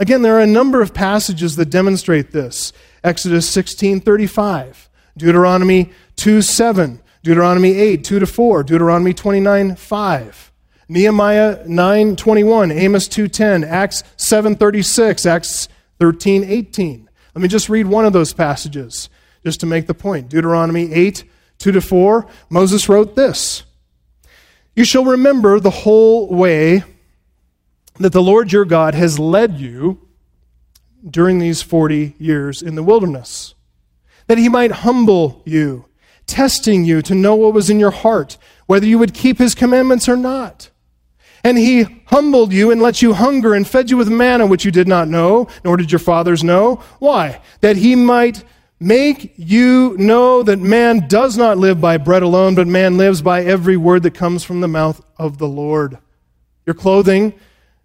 Again, 0.01 0.23
there 0.23 0.35
are 0.35 0.41
a 0.41 0.47
number 0.47 0.81
of 0.81 0.95
passages 0.95 1.57
that 1.57 1.69
demonstrate 1.69 2.31
this. 2.31 2.73
Exodus 3.03 3.47
16:35, 3.47 4.89
Deuteronomy 5.15 5.91
2:7, 6.17 7.01
Deuteronomy 7.23 7.77
8, 7.77 8.03
2 8.03 8.17
to 8.17 8.25
4, 8.25 8.63
Deuteronomy 8.63 9.13
29, 9.13 9.75
5. 9.75 10.51
Nehemiah 10.89 11.59
9:21, 11.67 12.71
Amos 12.71 13.07
2:10, 13.07 13.63
Acts 13.63 14.03
7:36, 14.17 15.27
Acts 15.27 15.69
13:18. 15.99 17.07
Let 17.35 17.43
me 17.43 17.47
just 17.47 17.69
read 17.69 17.85
one 17.85 18.05
of 18.05 18.11
those 18.11 18.33
passages 18.33 19.07
just 19.45 19.59
to 19.59 19.67
make 19.67 19.85
the 19.85 19.93
point. 19.93 20.29
Deuteronomy 20.29 20.91
8, 20.91 21.25
2 21.59 21.71
to 21.71 21.79
4, 21.79 22.25
Moses 22.49 22.89
wrote 22.89 23.15
this 23.15 23.61
You 24.75 24.83
shall 24.83 25.05
remember 25.05 25.59
the 25.59 25.69
whole 25.69 26.27
way 26.33 26.85
that 28.01 28.13
the 28.13 28.21
Lord 28.21 28.51
your 28.51 28.65
God 28.65 28.95
has 28.95 29.19
led 29.19 29.59
you 29.59 30.07
during 31.07 31.39
these 31.39 31.61
40 31.61 32.15
years 32.17 32.61
in 32.61 32.75
the 32.75 32.83
wilderness, 32.83 33.55
that 34.27 34.37
he 34.37 34.49
might 34.49 34.71
humble 34.71 35.41
you 35.45 35.85
testing 36.27 36.85
you 36.85 37.01
to 37.01 37.15
know 37.15 37.35
what 37.35 37.53
was 37.53 37.69
in 37.69 37.79
your 37.79 37.91
heart, 37.91 38.37
whether 38.65 38.85
you 38.85 38.97
would 38.97 39.13
keep 39.13 39.37
his 39.37 39.53
commandments 39.53 40.07
or 40.07 40.15
not. 40.15 40.69
And 41.43 41.57
he 41.57 41.83
humbled 42.05 42.53
you 42.53 42.71
and 42.71 42.81
let 42.81 43.01
you 43.01 43.13
hunger 43.13 43.53
and 43.53 43.67
fed 43.67 43.89
you 43.89 43.97
with 43.97 44.09
manna 44.09 44.45
which 44.45 44.63
you 44.63 44.71
did 44.71 44.87
not 44.87 45.07
know, 45.07 45.47
nor 45.63 45.75
did 45.75 45.91
your 45.91 45.99
fathers 45.99 46.43
know. 46.43 46.75
Why? 46.99 47.41
That 47.61 47.77
he 47.77 47.95
might 47.95 48.43
make 48.79 49.33
you 49.37 49.95
know 49.97 50.43
that 50.43 50.59
man 50.59 51.07
does 51.07 51.37
not 51.37 51.57
live 51.57 51.81
by 51.81 51.97
bread 51.97 52.23
alone, 52.23 52.55
but 52.55 52.67
man 52.67 52.97
lives 52.97 53.21
by 53.21 53.43
every 53.43 53.75
word 53.75 54.03
that 54.03 54.13
comes 54.13 54.43
from 54.43 54.61
the 54.61 54.67
mouth 54.67 55.03
of 55.17 55.37
the 55.37 55.47
Lord. 55.47 55.97
Your 56.65 56.75
clothing 56.75 57.33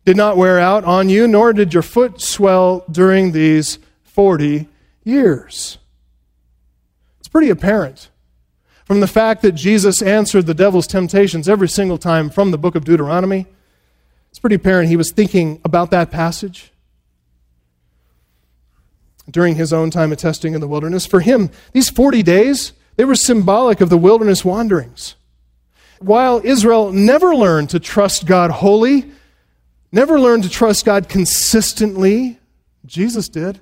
did 0.07 0.17
not 0.17 0.37
wear 0.37 0.61
out 0.61 0.85
on 0.85 1.09
you, 1.09 1.27
nor 1.27 1.53
did 1.53 1.75
your 1.75 1.83
foot 1.83 2.21
swell 2.21 2.85
during 2.89 3.33
these 3.33 3.81
40 4.05 4.69
years. 5.03 5.79
It's 7.19 7.27
pretty 7.27 7.51
apparent 7.51 8.09
from 8.85 9.01
the 9.01 9.09
fact 9.09 9.43
that 9.43 9.53
Jesus 9.53 10.01
answered 10.01 10.47
the 10.47 10.55
devil's 10.55 10.87
temptations 10.87 11.49
every 11.49 11.69
single 11.69 11.99
time 11.99 12.31
from 12.31 12.53
the 12.53 12.57
book 12.57 12.77
of 12.77 12.85
Deuteronomy. 12.85 13.47
It's 14.31 14.39
pretty 14.39 14.55
apparent 14.55 14.89
he 14.89 14.97
was 14.97 15.11
thinking 15.11 15.61
about 15.65 15.91
that 15.91 16.13
passage 16.13 16.71
during 19.29 19.57
his 19.57 19.73
own 19.73 19.91
time 19.91 20.13
of 20.13 20.19
testing 20.19 20.55
in 20.55 20.61
the 20.61 20.69
wilderness. 20.69 21.05
For 21.05 21.19
him, 21.19 21.51
these 21.73 21.91
40 21.91 22.23
days, 22.23 22.75
they 22.95 23.05
were 23.05 23.17
symbolic 23.17 23.81
of 23.81 23.91
the 23.91 23.99
wilderness 23.99 24.45
wanderings. 24.45 25.17
While 25.99 26.41
Israel 26.45 26.93
never 26.93 27.35
learned 27.35 27.71
to 27.71 27.81
trust 27.81 28.25
God 28.25 28.53
wholly, 28.53 29.11
never 29.97 30.21
learned 30.21 30.43
to 30.43 30.51
trust 30.51 30.85
God 30.85 31.09
consistently, 31.09 32.39
Jesus 32.85 33.31
did. 33.31 33.61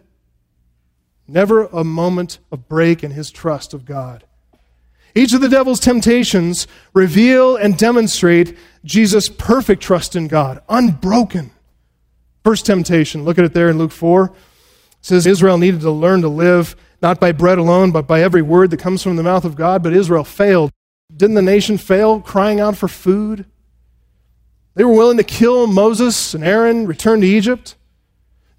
Never 1.28 1.66
a 1.66 1.84
moment 1.84 2.40
of 2.50 2.68
break 2.68 3.04
in 3.04 3.12
his 3.12 3.30
trust 3.30 3.72
of 3.72 3.86
God. 3.86 4.24
Each 5.14 5.32
of 5.32 5.40
the 5.40 5.48
devil's 5.48 5.78
temptations 5.78 6.66
reveal 6.92 7.56
and 7.56 7.78
demonstrate 7.78 8.58
Jesus' 8.84 9.28
perfect 9.28 9.80
trust 9.80 10.16
in 10.16 10.26
God, 10.26 10.60
unbroken. 10.68 11.52
First 12.42 12.66
temptation, 12.66 13.24
look 13.24 13.38
at 13.38 13.44
it 13.44 13.54
there 13.54 13.70
in 13.70 13.78
Luke 13.78 13.92
4. 13.92 14.24
It 14.24 14.32
says 15.02 15.26
Israel 15.26 15.56
needed 15.56 15.82
to 15.82 15.90
learn 15.92 16.20
to 16.22 16.28
live 16.28 16.74
not 17.00 17.20
by 17.20 17.30
bread 17.30 17.58
alone, 17.58 17.92
but 17.92 18.08
by 18.08 18.22
every 18.22 18.42
word 18.42 18.70
that 18.70 18.80
comes 18.80 19.04
from 19.04 19.14
the 19.14 19.22
mouth 19.22 19.44
of 19.44 19.54
God. 19.54 19.84
But 19.84 19.92
Israel 19.92 20.24
failed. 20.24 20.72
Didn't 21.16 21.36
the 21.36 21.42
nation 21.42 21.78
fail 21.78 22.20
crying 22.20 22.58
out 22.58 22.76
for 22.76 22.88
food? 22.88 23.46
They 24.74 24.84
were 24.84 24.92
willing 24.92 25.16
to 25.18 25.24
kill 25.24 25.66
Moses 25.66 26.34
and 26.34 26.44
Aaron, 26.44 26.86
return 26.86 27.20
to 27.20 27.26
Egypt. 27.26 27.76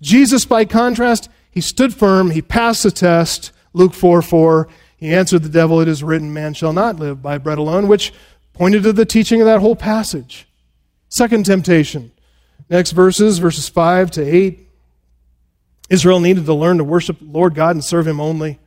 Jesus, 0.01 0.45
by 0.45 0.65
contrast, 0.65 1.29
he 1.49 1.61
stood 1.61 1.93
firm, 1.93 2.31
he 2.31 2.41
passed 2.41 2.83
the 2.83 2.91
test. 2.91 3.51
Luke 3.73 3.93
4 3.93 4.21
4. 4.21 4.67
He 4.97 5.13
answered 5.13 5.43
the 5.43 5.49
devil, 5.49 5.81
It 5.81 5.87
is 5.87 6.03
written, 6.03 6.33
Man 6.33 6.53
shall 6.53 6.73
not 6.73 6.97
live 6.97 7.21
by 7.21 7.37
bread 7.37 7.57
alone, 7.57 7.87
which 7.87 8.13
pointed 8.53 8.83
to 8.83 8.93
the 8.93 9.05
teaching 9.05 9.41
of 9.41 9.45
that 9.45 9.59
whole 9.59 9.75
passage. 9.75 10.47
Second 11.09 11.45
temptation. 11.45 12.11
Next 12.69 12.91
verses, 12.91 13.37
verses 13.37 13.69
5 13.69 14.11
to 14.11 14.23
8. 14.23 14.69
Israel 15.89 16.19
needed 16.19 16.45
to 16.45 16.53
learn 16.53 16.77
to 16.77 16.83
worship 16.83 17.17
Lord 17.21 17.53
God 17.53 17.75
and 17.75 17.83
serve 17.83 18.07
Him 18.07 18.19
only. 18.19 18.59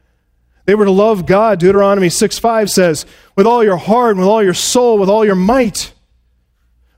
They 0.66 0.74
were 0.74 0.84
to 0.84 0.90
love 0.90 1.26
God, 1.26 1.58
Deuteronomy 1.58 2.10
6 2.10 2.38
5 2.38 2.70
says, 2.70 3.06
with 3.34 3.46
all 3.46 3.64
your 3.64 3.78
heart, 3.78 4.16
with 4.16 4.26
all 4.26 4.42
your 4.42 4.54
soul, 4.54 4.98
with 4.98 5.08
all 5.08 5.24
your 5.24 5.34
might. 5.34 5.94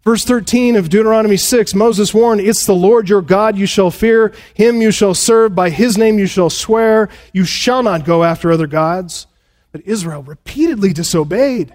Verse 0.02 0.24
13 0.24 0.76
of 0.76 0.88
Deuteronomy 0.88 1.36
6, 1.36 1.74
Moses 1.74 2.14
warned, 2.14 2.40
It's 2.40 2.64
the 2.64 2.74
Lord 2.74 3.08
your 3.08 3.20
God 3.20 3.58
you 3.58 3.66
shall 3.66 3.90
fear, 3.90 4.32
him 4.54 4.80
you 4.80 4.90
shall 4.90 5.14
serve, 5.14 5.54
by 5.54 5.68
his 5.68 5.98
name 5.98 6.18
you 6.18 6.26
shall 6.26 6.48
swear, 6.48 7.10
you 7.34 7.44
shall 7.44 7.82
not 7.82 8.06
go 8.06 8.24
after 8.24 8.50
other 8.50 8.66
gods. 8.66 9.26
But 9.72 9.82
Israel 9.86 10.22
repeatedly 10.22 10.94
disobeyed, 10.94 11.74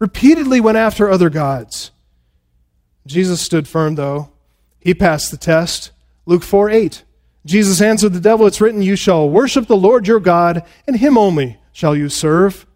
repeatedly 0.00 0.60
went 0.60 0.78
after 0.78 1.08
other 1.08 1.30
gods. 1.30 1.92
Jesus 3.06 3.40
stood 3.40 3.68
firm, 3.68 3.94
though. 3.94 4.30
He 4.80 4.92
passed 4.92 5.30
the 5.30 5.36
test. 5.36 5.92
Luke 6.26 6.42
4 6.42 6.70
8. 6.70 7.04
Jesus 7.46 7.80
answered 7.80 8.12
the 8.12 8.20
devil, 8.20 8.46
It's 8.46 8.60
written, 8.60 8.82
You 8.82 8.96
shall 8.96 9.30
worship 9.30 9.66
the 9.66 9.76
Lord 9.76 10.06
your 10.06 10.20
God, 10.20 10.64
and 10.86 10.96
him 10.96 11.16
only 11.16 11.58
shall 11.72 11.96
you 11.96 12.08
serve. 12.08 12.66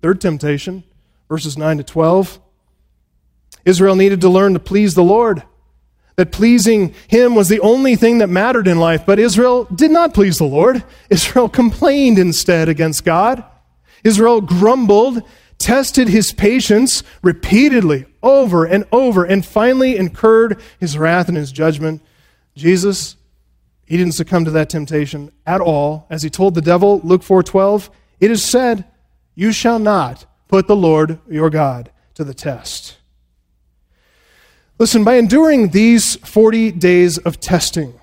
Third 0.00 0.20
temptation, 0.20 0.84
verses 1.28 1.58
9 1.58 1.78
to 1.78 1.84
12. 1.84 2.40
Israel 3.64 3.96
needed 3.96 4.20
to 4.22 4.28
learn 4.28 4.54
to 4.54 4.60
please 4.60 4.94
the 4.94 5.04
Lord. 5.04 5.42
That 6.16 6.32
pleasing 6.32 6.94
Him 7.08 7.34
was 7.34 7.48
the 7.48 7.60
only 7.60 7.96
thing 7.96 8.18
that 8.18 8.28
mattered 8.28 8.68
in 8.68 8.78
life. 8.78 9.06
But 9.06 9.18
Israel 9.18 9.64
did 9.64 9.90
not 9.90 10.12
please 10.14 10.38
the 10.38 10.44
Lord. 10.44 10.84
Israel 11.10 11.48
complained 11.48 12.18
instead 12.18 12.68
against 12.68 13.04
God. 13.04 13.44
Israel 14.04 14.40
grumbled, 14.40 15.22
tested 15.58 16.08
His 16.08 16.32
patience 16.32 17.02
repeatedly, 17.22 18.06
over 18.22 18.64
and 18.64 18.84
over, 18.92 19.24
and 19.24 19.44
finally 19.44 19.96
incurred 19.96 20.60
His 20.78 20.98
wrath 20.98 21.28
and 21.28 21.36
His 21.36 21.52
judgment. 21.52 22.02
Jesus, 22.54 23.16
He 23.86 23.96
didn't 23.96 24.14
succumb 24.14 24.44
to 24.44 24.50
that 24.50 24.70
temptation 24.70 25.32
at 25.46 25.60
all. 25.60 26.06
As 26.10 26.22
He 26.22 26.30
told 26.30 26.54
the 26.54 26.60
devil, 26.60 27.00
Luke 27.02 27.22
4:12, 27.22 27.88
it 28.20 28.30
is 28.30 28.44
said, 28.44 28.84
You 29.34 29.52
shall 29.52 29.78
not 29.78 30.26
put 30.48 30.66
the 30.66 30.76
Lord 30.76 31.18
your 31.28 31.48
God 31.48 31.90
to 32.14 32.24
the 32.24 32.34
test. 32.34 32.98
Listen, 34.80 35.04
by 35.04 35.16
enduring 35.16 35.68
these 35.68 36.16
40 36.16 36.72
days 36.72 37.18
of 37.18 37.38
testing, 37.38 38.00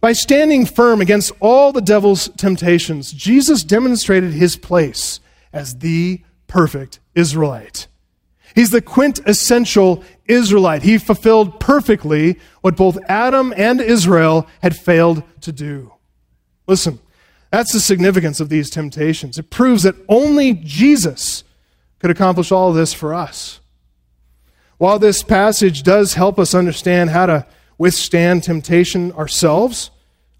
by 0.00 0.14
standing 0.14 0.64
firm 0.64 1.02
against 1.02 1.30
all 1.40 1.72
the 1.72 1.82
devil's 1.82 2.30
temptations, 2.38 3.12
Jesus 3.12 3.62
demonstrated 3.62 4.32
his 4.32 4.56
place 4.56 5.20
as 5.52 5.76
the 5.80 6.22
perfect 6.46 7.00
Israelite. 7.14 7.86
He's 8.54 8.70
the 8.70 8.80
quintessential 8.80 10.02
Israelite. 10.24 10.84
He 10.84 10.96
fulfilled 10.96 11.60
perfectly 11.60 12.38
what 12.62 12.76
both 12.76 12.96
Adam 13.06 13.52
and 13.54 13.78
Israel 13.78 14.46
had 14.62 14.74
failed 14.74 15.22
to 15.42 15.52
do. 15.52 15.92
Listen, 16.66 16.98
that's 17.50 17.74
the 17.74 17.80
significance 17.80 18.40
of 18.40 18.48
these 18.48 18.70
temptations. 18.70 19.36
It 19.36 19.50
proves 19.50 19.82
that 19.82 19.96
only 20.08 20.54
Jesus 20.54 21.44
could 21.98 22.10
accomplish 22.10 22.50
all 22.50 22.72
this 22.72 22.94
for 22.94 23.12
us. 23.12 23.60
While 24.78 24.98
this 24.98 25.22
passage 25.22 25.82
does 25.82 26.14
help 26.14 26.38
us 26.38 26.54
understand 26.54 27.10
how 27.10 27.26
to 27.26 27.46
withstand 27.78 28.42
temptation 28.42 29.12
ourselves, 29.12 29.90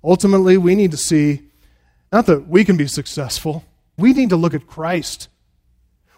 ultimately 0.03 0.57
we 0.57 0.75
need 0.75 0.91
to 0.91 0.97
see 0.97 1.43
not 2.13 2.27
that 2.27 2.47
we 2.47 2.65
can 2.65 2.77
be 2.77 2.87
successful, 2.87 3.65
we 3.99 4.13
need 4.13 4.31
to 4.31 4.37
look 4.37 4.55
at 4.55 4.67
Christ. 4.67 5.29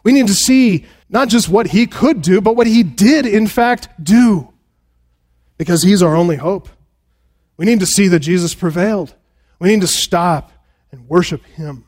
We 0.03 0.13
need 0.13 0.27
to 0.29 0.35
see 0.35 0.85
not 1.09 1.29
just 1.29 1.49
what 1.49 1.69
he 1.69 1.87
could 1.87 2.23
do, 2.23 2.41
but 2.41 2.55
what 2.55 2.67
he 2.67 2.83
did, 2.83 3.27
in 3.27 3.47
fact, 3.47 3.89
do. 4.03 4.53
Because 5.59 5.83
he's 5.83 6.03
our 6.03 6.15
only 6.15 6.37
hope. 6.37 6.69
We 7.57 7.67
need 7.67 7.81
to 7.81 7.87
see 7.87 8.09
that 8.09 8.21
Jesus 8.21 8.55
prevailed. 8.55 9.15
We 9.59 9.71
need 9.71 9.81
to 9.81 9.87
stop 9.87 10.53
and 10.93 11.09
worship 11.09 11.45
him. 11.45 11.87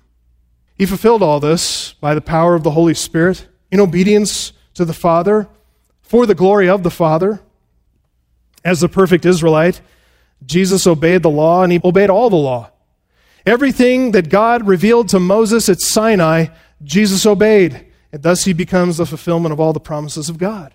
He 0.74 0.86
fulfilled 0.86 1.22
all 1.22 1.40
this 1.40 1.92
by 1.94 2.14
the 2.14 2.20
power 2.20 2.54
of 2.54 2.62
the 2.62 2.70
Holy 2.70 2.94
Spirit 2.94 3.46
in 3.70 3.78
obedience 3.78 4.52
to 4.74 4.84
the 4.84 4.94
Father 4.94 5.48
for 6.08 6.24
the 6.24 6.34
glory 6.34 6.68
of 6.68 6.82
the 6.82 6.90
Father. 6.90 7.40
As 8.64 8.80
the 8.80 8.88
perfect 8.88 9.26
Israelite, 9.26 9.80
Jesus 10.44 10.86
obeyed 10.86 11.22
the 11.22 11.30
law 11.30 11.62
and 11.62 11.70
he 11.70 11.80
obeyed 11.84 12.10
all 12.10 12.30
the 12.30 12.36
law. 12.36 12.70
Everything 13.44 14.12
that 14.12 14.30
God 14.30 14.66
revealed 14.66 15.08
to 15.10 15.20
Moses 15.20 15.68
at 15.68 15.80
Sinai, 15.80 16.46
Jesus 16.82 17.26
obeyed. 17.26 17.86
And 18.10 18.22
thus 18.22 18.44
he 18.44 18.54
becomes 18.54 18.96
the 18.96 19.06
fulfillment 19.06 19.52
of 19.52 19.60
all 19.60 19.74
the 19.74 19.80
promises 19.80 20.30
of 20.30 20.38
God 20.38 20.74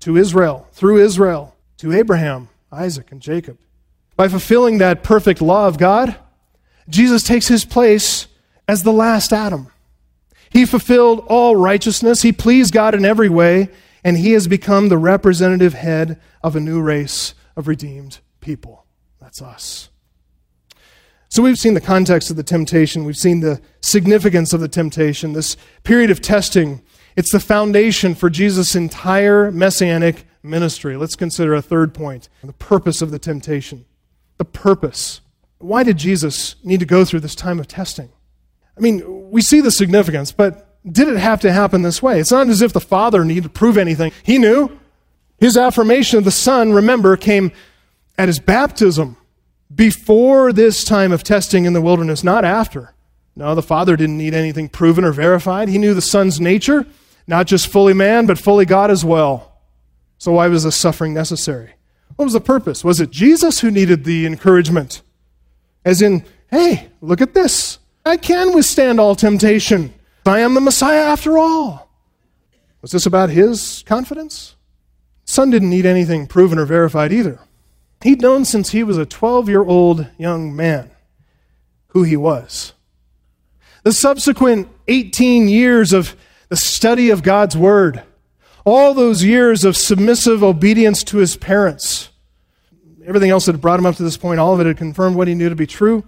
to 0.00 0.18
Israel, 0.18 0.68
through 0.72 1.02
Israel, 1.02 1.56
to 1.78 1.92
Abraham, 1.92 2.50
Isaac, 2.70 3.10
and 3.10 3.22
Jacob. 3.22 3.58
By 4.16 4.28
fulfilling 4.28 4.78
that 4.78 5.02
perfect 5.02 5.40
law 5.40 5.66
of 5.66 5.78
God, 5.78 6.14
Jesus 6.90 7.22
takes 7.22 7.48
his 7.48 7.64
place 7.64 8.26
as 8.68 8.82
the 8.82 8.92
last 8.92 9.32
Adam. 9.32 9.68
He 10.50 10.66
fulfilled 10.66 11.24
all 11.26 11.56
righteousness. 11.56 12.20
He 12.20 12.32
pleased 12.32 12.74
God 12.74 12.94
in 12.94 13.06
every 13.06 13.30
way 13.30 13.70
and 14.04 14.18
he 14.18 14.32
has 14.32 14.46
become 14.46 14.88
the 14.88 14.98
representative 14.98 15.72
head 15.72 16.20
of 16.42 16.54
a 16.54 16.60
new 16.60 16.80
race 16.80 17.34
of 17.56 17.66
redeemed 17.66 18.20
people. 18.40 18.84
That's 19.18 19.40
us. 19.40 19.88
So 21.30 21.42
we've 21.42 21.58
seen 21.58 21.74
the 21.74 21.80
context 21.80 22.30
of 22.30 22.36
the 22.36 22.44
temptation, 22.44 23.04
we've 23.04 23.16
seen 23.16 23.40
the 23.40 23.60
significance 23.80 24.52
of 24.52 24.60
the 24.60 24.68
temptation, 24.68 25.32
this 25.32 25.56
period 25.82 26.10
of 26.10 26.20
testing. 26.20 26.82
It's 27.16 27.32
the 27.32 27.40
foundation 27.40 28.14
for 28.14 28.30
Jesus' 28.30 28.76
entire 28.76 29.50
messianic 29.50 30.26
ministry. 30.44 30.96
Let's 30.96 31.16
consider 31.16 31.54
a 31.54 31.62
third 31.62 31.94
point 31.94 32.28
the 32.44 32.52
purpose 32.52 33.02
of 33.02 33.10
the 33.10 33.18
temptation. 33.18 33.86
The 34.36 34.44
purpose. 34.44 35.22
Why 35.58 35.82
did 35.82 35.96
Jesus 35.96 36.56
need 36.62 36.80
to 36.80 36.86
go 36.86 37.04
through 37.04 37.20
this 37.20 37.34
time 37.34 37.58
of 37.58 37.66
testing? 37.66 38.10
I 38.76 38.80
mean, 38.80 39.30
we 39.30 39.40
see 39.40 39.60
the 39.60 39.70
significance, 39.70 40.30
but 40.30 40.73
did 40.90 41.08
it 41.08 41.16
have 41.16 41.40
to 41.40 41.52
happen 41.52 41.82
this 41.82 42.02
way? 42.02 42.20
It's 42.20 42.30
not 42.30 42.48
as 42.48 42.62
if 42.62 42.72
the 42.72 42.80
Father 42.80 43.24
needed 43.24 43.44
to 43.44 43.48
prove 43.48 43.78
anything. 43.78 44.12
He 44.22 44.38
knew. 44.38 44.78
His 45.38 45.56
affirmation 45.56 46.18
of 46.18 46.24
the 46.24 46.30
Son, 46.30 46.72
remember, 46.72 47.16
came 47.16 47.52
at 48.16 48.28
his 48.28 48.38
baptism 48.38 49.16
before 49.74 50.52
this 50.52 50.84
time 50.84 51.12
of 51.12 51.24
testing 51.24 51.64
in 51.64 51.72
the 51.72 51.80
wilderness, 51.80 52.22
not 52.22 52.44
after. 52.44 52.94
No, 53.36 53.54
the 53.54 53.62
Father 53.62 53.96
didn't 53.96 54.18
need 54.18 54.34
anything 54.34 54.68
proven 54.68 55.04
or 55.04 55.12
verified. 55.12 55.68
He 55.68 55.78
knew 55.78 55.92
the 55.92 56.00
Son's 56.00 56.40
nature, 56.40 56.86
not 57.26 57.46
just 57.46 57.66
fully 57.66 57.94
man, 57.94 58.26
but 58.26 58.38
fully 58.38 58.64
God 58.64 58.90
as 58.90 59.04
well. 59.04 59.58
So, 60.18 60.32
why 60.32 60.46
was 60.48 60.64
this 60.64 60.76
suffering 60.76 61.12
necessary? 61.12 61.72
What 62.16 62.26
was 62.26 62.34
the 62.34 62.40
purpose? 62.40 62.84
Was 62.84 63.00
it 63.00 63.10
Jesus 63.10 63.60
who 63.60 63.70
needed 63.70 64.04
the 64.04 64.24
encouragement? 64.24 65.02
As 65.84 66.00
in, 66.00 66.24
hey, 66.50 66.88
look 67.00 67.20
at 67.20 67.34
this. 67.34 67.78
I 68.06 68.16
can 68.16 68.54
withstand 68.54 69.00
all 69.00 69.16
temptation. 69.16 69.92
I 70.26 70.40
am 70.40 70.54
the 70.54 70.60
Messiah 70.60 71.04
after 71.04 71.38
all. 71.38 71.90
Was 72.82 72.92
this 72.92 73.06
about 73.06 73.30
his 73.30 73.82
confidence? 73.86 74.56
Son 75.24 75.50
didn't 75.50 75.70
need 75.70 75.86
anything 75.86 76.26
proven 76.26 76.58
or 76.58 76.66
verified 76.66 77.12
either. 77.12 77.40
He'd 78.02 78.20
known 78.20 78.44
since 78.44 78.70
he 78.70 78.84
was 78.84 78.98
a 78.98 79.06
12 79.06 79.48
year 79.48 79.62
old 79.62 80.06
young 80.18 80.54
man 80.54 80.90
who 81.88 82.02
he 82.02 82.16
was. 82.16 82.74
The 83.82 83.92
subsequent 83.92 84.68
18 84.88 85.48
years 85.48 85.92
of 85.92 86.16
the 86.48 86.56
study 86.56 87.10
of 87.10 87.22
God's 87.22 87.56
Word, 87.56 88.02
all 88.64 88.94
those 88.94 89.24
years 89.24 89.64
of 89.64 89.76
submissive 89.76 90.42
obedience 90.42 91.02
to 91.04 91.18
his 91.18 91.36
parents, 91.36 92.10
everything 93.06 93.30
else 93.30 93.46
that 93.46 93.52
had 93.52 93.60
brought 93.60 93.78
him 93.78 93.86
up 93.86 93.96
to 93.96 94.02
this 94.02 94.16
point, 94.16 94.40
all 94.40 94.54
of 94.54 94.60
it 94.60 94.66
had 94.66 94.76
confirmed 94.76 95.16
what 95.16 95.28
he 95.28 95.34
knew 95.34 95.48
to 95.48 95.56
be 95.56 95.66
true. 95.66 96.04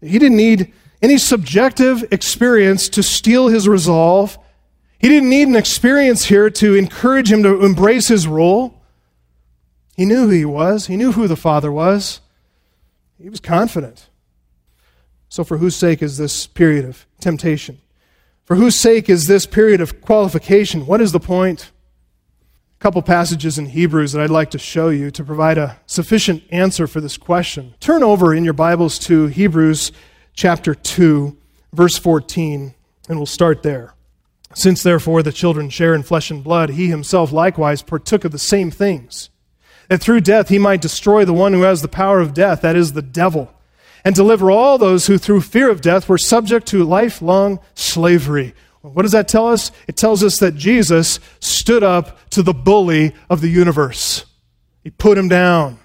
He 0.00 0.18
didn't 0.18 0.36
need 0.36 0.72
any 1.02 1.18
subjective 1.18 2.04
experience 2.12 2.88
to 2.90 3.02
steel 3.02 3.48
his 3.48 3.68
resolve. 3.68 4.38
He 4.98 5.08
didn't 5.08 5.28
need 5.28 5.48
an 5.48 5.56
experience 5.56 6.26
here 6.26 6.50
to 6.50 6.74
encourage 6.74 7.30
him 7.30 7.42
to 7.42 7.64
embrace 7.64 8.08
his 8.08 8.26
role. 8.26 8.82
He 9.96 10.04
knew 10.04 10.26
who 10.26 10.30
he 10.30 10.44
was, 10.44 10.86
he 10.86 10.96
knew 10.96 11.12
who 11.12 11.28
the 11.28 11.36
Father 11.36 11.72
was. 11.72 12.20
He 13.20 13.28
was 13.28 13.40
confident. 13.40 14.08
So, 15.28 15.42
for 15.42 15.58
whose 15.58 15.74
sake 15.74 16.02
is 16.02 16.18
this 16.18 16.46
period 16.46 16.84
of 16.84 17.06
temptation? 17.20 17.80
For 18.44 18.56
whose 18.56 18.76
sake 18.76 19.08
is 19.08 19.26
this 19.26 19.44
period 19.44 19.80
of 19.80 20.00
qualification? 20.00 20.86
What 20.86 21.00
is 21.00 21.12
the 21.12 21.20
point? 21.20 21.72
A 22.78 22.82
couple 22.82 23.02
passages 23.02 23.58
in 23.58 23.66
Hebrews 23.66 24.12
that 24.12 24.22
I'd 24.22 24.30
like 24.30 24.50
to 24.52 24.58
show 24.58 24.90
you 24.90 25.10
to 25.10 25.24
provide 25.24 25.58
a 25.58 25.80
sufficient 25.86 26.44
answer 26.50 26.86
for 26.86 27.00
this 27.00 27.16
question. 27.16 27.74
Turn 27.80 28.02
over 28.02 28.34
in 28.34 28.44
your 28.44 28.52
Bibles 28.52 28.98
to 29.00 29.26
Hebrews 29.26 29.92
chapter 30.36 30.74
2, 30.74 31.36
verse 31.72 31.98
14, 31.98 32.74
and 33.08 33.18
we'll 33.18 33.26
start 33.26 33.64
there. 33.64 33.94
Since 34.54 34.84
therefore 34.84 35.24
the 35.24 35.32
children 35.32 35.68
share 35.68 35.94
in 35.94 36.04
flesh 36.04 36.30
and 36.30 36.44
blood, 36.44 36.70
he 36.70 36.86
himself 36.86 37.32
likewise 37.32 37.82
partook 37.82 38.24
of 38.24 38.30
the 38.30 38.38
same 38.38 38.70
things, 38.70 39.30
that 39.88 40.00
through 40.00 40.20
death 40.20 40.48
he 40.48 40.58
might 40.58 40.80
destroy 40.80 41.24
the 41.24 41.32
one 41.32 41.52
who 41.52 41.62
has 41.62 41.82
the 41.82 41.88
power 41.88 42.20
of 42.20 42.32
death, 42.32 42.60
that 42.60 42.76
is, 42.76 42.92
the 42.92 43.02
devil 43.02 43.52
and 44.06 44.14
deliver 44.14 44.52
all 44.52 44.78
those 44.78 45.08
who 45.08 45.18
through 45.18 45.40
fear 45.40 45.68
of 45.68 45.80
death 45.80 46.08
were 46.08 46.16
subject 46.16 46.68
to 46.68 46.84
lifelong 46.84 47.58
slavery. 47.74 48.54
What 48.80 49.02
does 49.02 49.10
that 49.10 49.26
tell 49.26 49.48
us? 49.48 49.72
It 49.88 49.96
tells 49.96 50.22
us 50.22 50.38
that 50.38 50.54
Jesus 50.54 51.18
stood 51.40 51.82
up 51.82 52.30
to 52.30 52.44
the 52.44 52.54
bully 52.54 53.16
of 53.28 53.40
the 53.40 53.48
universe. 53.48 54.24
He 54.84 54.90
put 54.90 55.18
him 55.18 55.28
down. 55.28 55.80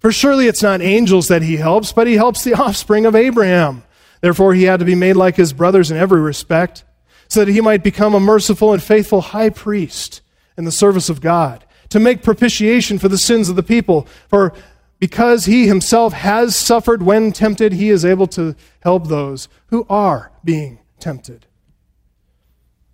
For 0.00 0.10
surely 0.10 0.48
it's 0.48 0.62
not 0.62 0.80
angels 0.80 1.28
that 1.28 1.42
he 1.42 1.56
helps, 1.56 1.92
but 1.92 2.06
he 2.06 2.14
helps 2.14 2.42
the 2.42 2.54
offspring 2.60 3.06
of 3.06 3.14
Abraham. 3.14 3.84
Therefore, 4.20 4.54
he 4.54 4.64
had 4.64 4.80
to 4.80 4.86
be 4.86 4.94
made 4.94 5.16
like 5.16 5.36
his 5.36 5.52
brothers 5.52 5.90
in 5.90 5.96
every 5.96 6.20
respect, 6.20 6.84
so 7.28 7.44
that 7.44 7.52
he 7.52 7.60
might 7.60 7.84
become 7.84 8.14
a 8.14 8.20
merciful 8.20 8.72
and 8.72 8.82
faithful 8.82 9.20
high 9.20 9.50
priest 9.50 10.20
in 10.56 10.64
the 10.64 10.72
service 10.72 11.08
of 11.08 11.20
God, 11.20 11.64
to 11.90 12.00
make 12.00 12.22
propitiation 12.22 12.98
for 12.98 13.08
the 13.08 13.18
sins 13.18 13.48
of 13.48 13.56
the 13.56 13.62
people. 13.62 14.06
For 14.28 14.52
because 14.98 15.46
he 15.46 15.66
himself 15.66 16.12
has 16.12 16.56
suffered 16.56 17.02
when 17.02 17.32
tempted, 17.32 17.72
he 17.72 17.88
is 17.88 18.04
able 18.04 18.26
to 18.28 18.54
help 18.80 19.08
those 19.08 19.48
who 19.68 19.86
are 19.88 20.32
being 20.44 20.78
tempted. 20.98 21.46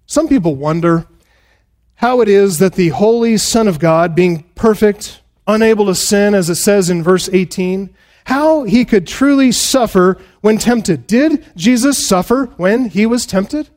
Some 0.07 0.29
people 0.29 0.55
wonder 0.55 1.07
how 1.97 2.21
it 2.21 2.29
is 2.29 2.59
that 2.59 2.75
the 2.75 2.91
holy 2.91 3.37
Son 3.39 3.67
of 3.67 3.79
God, 3.79 4.15
being 4.15 4.45
perfect, 4.55 5.21
unable 5.47 5.87
to 5.87 5.95
sin, 5.95 6.35
as 6.35 6.51
it 6.51 6.57
says 6.57 6.91
in 6.91 7.03
verse 7.03 7.29
18, 7.33 7.95
how 8.25 8.65
he 8.65 8.85
could 8.85 9.07
truly 9.07 9.53
suffer 9.53 10.19
when 10.41 10.59
tempted. 10.59 11.07
Did 11.07 11.45
Jesus 11.57 12.07
suffer 12.07 12.47
when 12.57 12.89
he 12.89 13.07
was 13.07 13.25
tempted? 13.25 13.69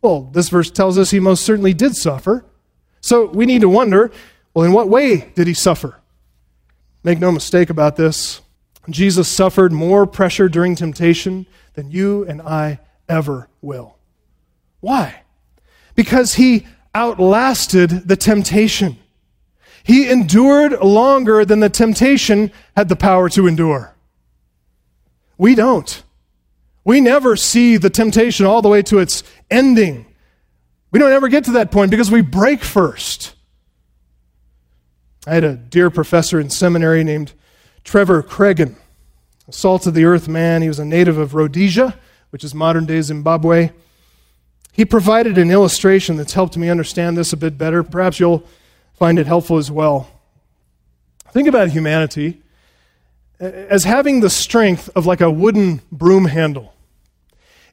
Well, 0.00 0.30
this 0.32 0.48
verse 0.48 0.70
tells 0.70 0.98
us 0.98 1.10
he 1.10 1.20
most 1.20 1.44
certainly 1.44 1.74
did 1.74 1.96
suffer. 1.96 2.44
So 3.00 3.26
we 3.26 3.46
need 3.46 3.62
to 3.62 3.68
wonder 3.68 4.12
well, 4.54 4.64
in 4.64 4.72
what 4.72 4.88
way 4.88 5.32
did 5.34 5.46
he 5.46 5.52
suffer? 5.52 6.00
Make 7.04 7.18
no 7.18 7.30
mistake 7.30 7.68
about 7.68 7.96
this. 7.96 8.40
Jesus 8.88 9.28
suffered 9.28 9.70
more 9.70 10.06
pressure 10.06 10.48
during 10.48 10.74
temptation 10.74 11.46
than 11.74 11.90
you 11.90 12.24
and 12.24 12.40
I 12.40 12.80
ever 13.06 13.48
will. 13.60 13.98
Why? 14.80 15.22
Because 15.94 16.36
he 16.36 16.66
outlasted 16.94 18.08
the 18.08 18.16
temptation. 18.16 18.96
He 19.86 20.10
endured 20.10 20.80
longer 20.80 21.44
than 21.44 21.60
the 21.60 21.70
temptation 21.70 22.50
had 22.74 22.88
the 22.88 22.96
power 22.96 23.28
to 23.28 23.46
endure. 23.46 23.94
We 25.38 25.54
don't. 25.54 26.02
We 26.82 27.00
never 27.00 27.36
see 27.36 27.76
the 27.76 27.88
temptation 27.88 28.46
all 28.46 28.62
the 28.62 28.68
way 28.68 28.82
to 28.82 28.98
its 28.98 29.22
ending. 29.48 30.06
We 30.90 30.98
don't 30.98 31.12
ever 31.12 31.28
get 31.28 31.44
to 31.44 31.52
that 31.52 31.70
point 31.70 31.92
because 31.92 32.10
we 32.10 32.20
break 32.20 32.64
first. 32.64 33.36
I 35.24 35.34
had 35.34 35.44
a 35.44 35.54
dear 35.54 35.88
professor 35.88 36.40
in 36.40 36.50
seminary 36.50 37.04
named 37.04 37.32
Trevor 37.84 38.24
Craigen, 38.24 38.74
a 39.46 39.52
salt 39.52 39.86
of 39.86 39.94
the 39.94 40.04
earth 40.04 40.26
man. 40.26 40.62
He 40.62 40.68
was 40.68 40.80
a 40.80 40.84
native 40.84 41.16
of 41.16 41.32
Rhodesia, 41.32 41.96
which 42.30 42.42
is 42.42 42.56
modern 42.56 42.86
day 42.86 43.02
Zimbabwe. 43.02 43.70
He 44.72 44.84
provided 44.84 45.38
an 45.38 45.52
illustration 45.52 46.16
that's 46.16 46.32
helped 46.32 46.56
me 46.56 46.68
understand 46.68 47.16
this 47.16 47.32
a 47.32 47.36
bit 47.36 47.56
better. 47.56 47.84
Perhaps 47.84 48.18
you'll 48.18 48.42
find 48.96 49.18
it 49.18 49.26
helpful 49.26 49.58
as 49.58 49.70
well. 49.70 50.08
Think 51.30 51.48
about 51.48 51.68
humanity 51.68 52.42
as 53.38 53.84
having 53.84 54.20
the 54.20 54.30
strength 54.30 54.88
of 54.96 55.06
like 55.06 55.20
a 55.20 55.30
wooden 55.30 55.82
broom 55.92 56.24
handle. 56.24 56.72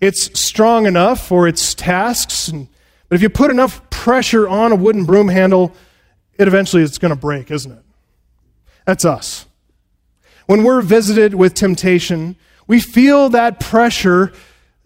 It's 0.02 0.38
strong 0.40 0.86
enough 0.86 1.26
for 1.26 1.48
its 1.48 1.74
tasks, 1.74 2.50
and, 2.50 2.68
but 3.08 3.16
if 3.16 3.22
you 3.22 3.30
put 3.30 3.52
enough 3.52 3.90
pressure 3.90 4.50
on 4.50 4.74
a 4.74 4.76
wooden 4.76 5.06
broom 5.06 5.30
handle, 5.30 5.74
it 6.38 6.48
eventually 6.48 6.84
is 6.84 6.98
going 6.98 7.14
to 7.14 7.20
break, 7.20 7.50
isn't 7.52 7.72
it? 7.72 7.84
That's 8.86 9.06
us. 9.06 9.46
When 10.46 10.64
we're 10.66 10.82
visited 10.82 11.36
with 11.36 11.54
temptation, 11.54 12.36
we 12.68 12.82
feel 12.82 13.30
that 13.30 13.62
pressure 13.62 14.34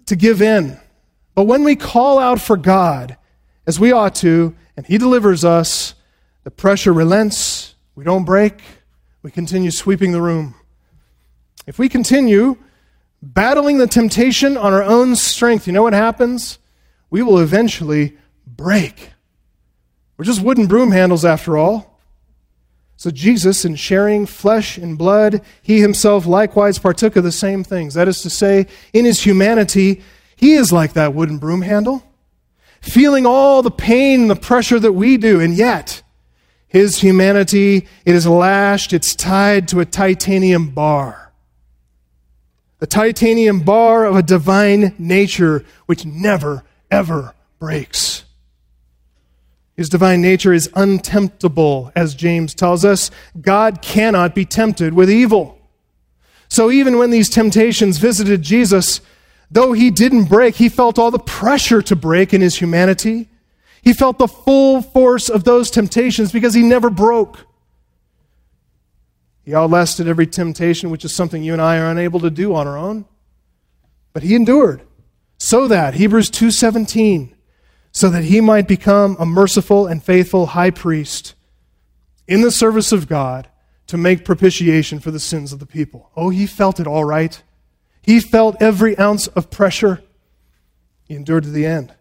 to 0.06 0.16
give 0.16 0.42
in. 0.42 0.80
But 1.34 1.46
when 1.46 1.64
we 1.64 1.76
call 1.76 2.20
out 2.20 2.40
for 2.40 2.58
God, 2.58 3.18
as 3.66 3.80
we 3.80 3.92
ought 3.92 4.14
to, 4.16 4.56
and 4.76 4.86
He 4.86 5.00
delivers 5.00 5.44
us, 5.44 5.96
the 6.48 6.52
pressure 6.52 6.94
relents, 6.94 7.76
we 7.94 8.06
don't 8.06 8.24
break, 8.24 8.62
we 9.22 9.30
continue 9.30 9.70
sweeping 9.70 10.14
the 10.14 10.22
room. 10.22 10.56
If 11.66 11.78
we 11.78 11.90
continue 11.90 12.56
battling 13.22 13.80
the 13.80 13.86
temptation 13.86 14.56
on 14.56 14.72
our 14.72 14.82
own 14.82 15.18
strength, 15.18 15.68
you 15.68 15.74
know 15.74 15.84
what 15.84 15.92
happens? 15.92 16.58
We 17.10 17.22
will 17.22 17.40
eventually 17.40 18.18
break. 18.46 19.12
We're 20.16 20.24
just 20.24 20.42
wooden 20.42 20.68
broom 20.68 20.92
handles 20.92 21.26
after 21.26 21.58
all. 21.58 22.00
So, 22.96 23.12
Jesus, 23.12 23.66
in 23.66 23.76
sharing 23.76 24.26
flesh 24.26 24.78
and 24.78 24.98
blood, 24.98 25.42
he 25.62 25.82
himself 25.82 26.26
likewise 26.26 26.80
partook 26.80 27.18
of 27.18 27.26
the 27.26 27.32
same 27.34 27.66
things. 27.66 27.94
That 27.94 28.08
is 28.08 28.22
to 28.22 28.30
say, 28.30 28.68
in 28.94 29.04
his 29.04 29.22
humanity, 29.22 30.02
he 30.38 30.54
is 30.54 30.72
like 30.72 30.94
that 30.94 31.14
wooden 31.14 31.40
broom 31.40 31.64
handle, 31.64 32.10
feeling 32.80 33.26
all 33.26 33.62
the 33.62 33.70
pain 33.70 34.22
and 34.22 34.30
the 34.30 34.38
pressure 34.38 34.80
that 34.80 34.94
we 34.94 35.18
do, 35.18 35.42
and 35.42 35.54
yet, 35.54 36.04
his 36.68 37.00
humanity, 37.00 37.88
it 38.06 38.16
is 38.16 38.28
lashed, 38.28 38.94
it's 38.94 39.16
tied 39.16 39.68
to 39.70 39.80
a 39.80 39.86
titanium 39.86 40.70
bar. 40.70 41.32
The 42.80 42.88
titanium 42.88 43.62
bar 43.62 44.06
of 44.06 44.16
a 44.16 44.22
divine 44.22 44.94
nature 45.00 45.66
which 45.86 46.06
never, 46.06 46.64
ever 46.92 47.34
breaks. 47.60 48.26
His 49.76 49.90
divine 49.90 50.22
nature 50.22 50.54
is 50.54 50.70
untemptable, 50.70 51.92
as 51.96 52.16
James 52.16 52.54
tells 52.54 52.84
us. 52.84 53.12
God 53.40 53.82
cannot 53.82 54.36
be 54.36 54.44
tempted 54.44 54.94
with 54.94 55.10
evil. 55.10 55.60
So 56.50 56.72
even 56.72 56.98
when 56.98 57.12
these 57.12 57.30
temptations 57.30 57.98
visited 57.98 58.42
Jesus, 58.42 59.02
though 59.52 59.74
he 59.74 59.92
didn't 59.92 60.26
break, 60.26 60.56
he 60.56 60.70
felt 60.70 60.98
all 60.98 61.12
the 61.12 61.20
pressure 61.20 61.82
to 61.84 61.96
break 61.96 62.34
in 62.34 62.42
his 62.42 62.56
humanity. 62.56 63.30
He 63.88 63.94
felt 63.94 64.18
the 64.18 64.28
full 64.28 64.82
force 64.82 65.30
of 65.30 65.46
those 65.46 65.72
temptations 65.72 66.34
because 66.34 66.54
he 66.54 66.62
never 66.62 66.90
broke. 66.90 67.48
He 69.46 69.56
outlasted 69.56 70.10
every 70.10 70.28
temptation, 70.28 70.90
which 70.90 71.06
is 71.06 71.16
something 71.16 71.42
you 71.42 71.54
and 71.54 71.62
I 71.62 71.78
are 71.78 71.90
unable 71.90 72.20
to 72.20 72.30
do 72.30 72.54
on 72.54 72.68
our 72.68 72.78
own. 72.78 73.06
But 74.12 74.24
he 74.24 74.36
endured. 74.36 74.82
So 75.38 75.70
that, 75.70 75.94
Hebrews 75.94 76.30
2:17, 76.30 77.34
so 77.94 78.10
that 78.10 78.26
he 78.26 78.42
might 78.42 78.68
become 78.68 79.16
a 79.22 79.26
merciful 79.26 79.88
and 79.88 80.04
faithful 80.04 80.48
high 80.48 80.72
priest 80.72 81.36
in 82.28 82.42
the 82.42 82.52
service 82.52 82.92
of 82.92 83.08
God 83.08 83.48
to 83.88 83.96
make 83.96 84.26
propitiation 84.26 85.00
for 85.00 85.12
the 85.12 85.18
sins 85.18 85.54
of 85.54 85.60
the 85.60 85.66
people. 85.66 86.12
Oh, 86.14 86.28
he 86.28 86.46
felt 86.46 86.82
it 86.82 86.88
all 86.88 87.06
right. 87.06 87.42
He 88.02 88.20
felt 88.20 88.62
every 88.62 89.00
ounce 89.00 89.28
of 89.28 89.50
pressure. 89.50 90.04
He 91.06 91.16
endured 91.16 91.44
to 91.44 91.52
the 91.52 91.66
end. 91.66 91.94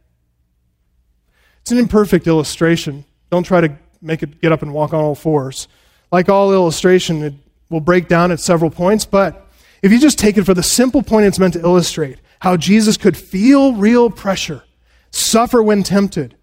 It's 1.67 1.73
an 1.73 1.79
imperfect 1.79 2.29
illustration. 2.29 3.05
Don't 3.29 3.43
try 3.43 3.61
to 3.61 3.77
make 4.01 4.23
it 4.23 4.41
get 4.41 4.53
up 4.53 4.63
and 4.63 4.73
walk 4.73 4.95
on 4.95 5.03
all 5.03 5.17
fours. 5.17 5.67
Like 6.13 6.29
all 6.29 6.53
illustration, 6.53 7.25
it 7.25 7.35
will 7.71 7.81
break 7.81 8.07
down 8.07 8.31
at 8.31 8.39
several 8.39 8.71
points, 8.71 9.05
but 9.05 9.49
if 9.83 9.91
you 9.91 9.99
just 9.99 10.17
take 10.17 10.37
it 10.37 10.45
for 10.45 10.55
the 10.55 10.63
simple 10.63 11.03
point 11.03 11.27
it's 11.27 11.41
meant 11.41 11.55
to 11.55 11.61
illustrate, 11.61 12.21
how 12.39 12.57
Jesus 12.57 12.97
could 12.97 13.17
feel 13.17 13.75
real 13.75 14.11
pressure, 14.11 14.63
suffer 15.11 15.61
when 15.61 15.83
tempted, 15.83 16.37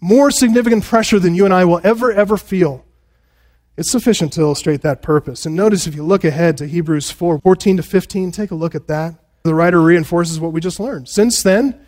more 0.00 0.28
significant 0.28 0.82
pressure 0.82 1.20
than 1.20 1.36
you 1.36 1.44
and 1.44 1.54
I 1.54 1.64
will 1.64 1.80
ever, 1.84 2.10
ever 2.10 2.36
feel. 2.36 2.84
It's 3.76 3.92
sufficient 3.92 4.32
to 4.32 4.40
illustrate 4.40 4.82
that 4.82 5.02
purpose. 5.02 5.46
And 5.46 5.54
notice 5.54 5.86
if 5.86 5.94
you 5.94 6.02
look 6.02 6.24
ahead 6.24 6.58
to 6.58 6.66
Hebrews 6.66 7.12
4 7.12 7.38
14 7.38 7.76
to 7.76 7.82
15, 7.84 8.32
take 8.32 8.50
a 8.50 8.56
look 8.56 8.74
at 8.74 8.88
that. 8.88 9.14
The 9.44 9.54
writer 9.54 9.80
reinforces 9.80 10.40
what 10.40 10.50
we 10.50 10.60
just 10.60 10.80
learned. 10.80 11.08
Since 11.08 11.44
then, 11.44 11.78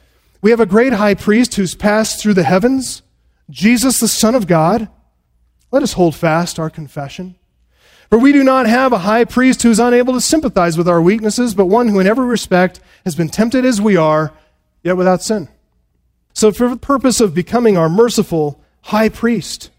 we 0.42 0.50
have 0.50 0.60
a 0.60 0.66
great 0.66 0.94
high 0.94 1.14
priest 1.14 1.54
who's 1.54 1.74
passed 1.74 2.20
through 2.20 2.34
the 2.34 2.44
heavens, 2.44 3.02
Jesus, 3.50 4.00
the 4.00 4.08
Son 4.08 4.34
of 4.34 4.46
God. 4.46 4.88
Let 5.70 5.82
us 5.82 5.92
hold 5.92 6.14
fast 6.14 6.58
our 6.58 6.70
confession. 6.70 7.36
For 8.08 8.18
we 8.18 8.32
do 8.32 8.42
not 8.42 8.66
have 8.66 8.92
a 8.92 8.98
high 8.98 9.24
priest 9.24 9.62
who 9.62 9.70
is 9.70 9.78
unable 9.78 10.14
to 10.14 10.20
sympathize 10.20 10.76
with 10.76 10.88
our 10.88 11.00
weaknesses, 11.00 11.54
but 11.54 11.66
one 11.66 11.88
who 11.88 12.00
in 12.00 12.06
every 12.06 12.26
respect 12.26 12.80
has 13.04 13.14
been 13.14 13.28
tempted 13.28 13.64
as 13.64 13.80
we 13.80 13.96
are, 13.96 14.32
yet 14.82 14.96
without 14.96 15.22
sin. 15.22 15.48
So, 16.32 16.50
for 16.50 16.68
the 16.68 16.76
purpose 16.76 17.20
of 17.20 17.34
becoming 17.34 17.76
our 17.76 17.88
merciful 17.88 18.60
high 18.82 19.10
priest, 19.10 19.70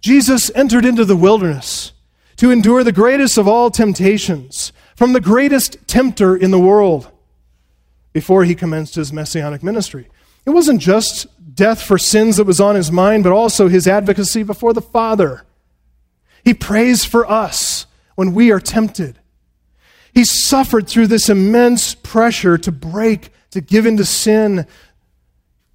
Jesus 0.00 0.50
entered 0.54 0.84
into 0.84 1.04
the 1.04 1.16
wilderness 1.16 1.92
to 2.36 2.50
endure 2.50 2.82
the 2.82 2.92
greatest 2.92 3.38
of 3.38 3.46
all 3.46 3.70
temptations 3.70 4.72
from 4.96 5.12
the 5.12 5.20
greatest 5.20 5.76
tempter 5.86 6.36
in 6.36 6.50
the 6.50 6.58
world 6.58 7.10
before 8.14 8.44
he 8.44 8.54
commenced 8.54 8.94
his 8.94 9.12
messianic 9.12 9.62
ministry. 9.62 10.08
It 10.46 10.50
wasn't 10.50 10.80
just 10.80 11.26
death 11.54 11.82
for 11.82 11.98
sins 11.98 12.38
that 12.38 12.46
was 12.46 12.60
on 12.60 12.76
his 12.76 12.90
mind, 12.90 13.24
but 13.24 13.32
also 13.32 13.68
his 13.68 13.86
advocacy 13.86 14.42
before 14.42 14.72
the 14.72 14.80
Father. 14.80 15.44
He 16.42 16.54
prays 16.54 17.04
for 17.04 17.30
us 17.30 17.86
when 18.14 18.32
we 18.32 18.50
are 18.50 18.60
tempted. 18.60 19.18
He 20.14 20.24
suffered 20.24 20.86
through 20.88 21.08
this 21.08 21.28
immense 21.28 21.94
pressure 21.94 22.56
to 22.58 22.70
break, 22.70 23.30
to 23.50 23.60
give 23.60 23.84
into 23.84 24.04
sin, 24.04 24.66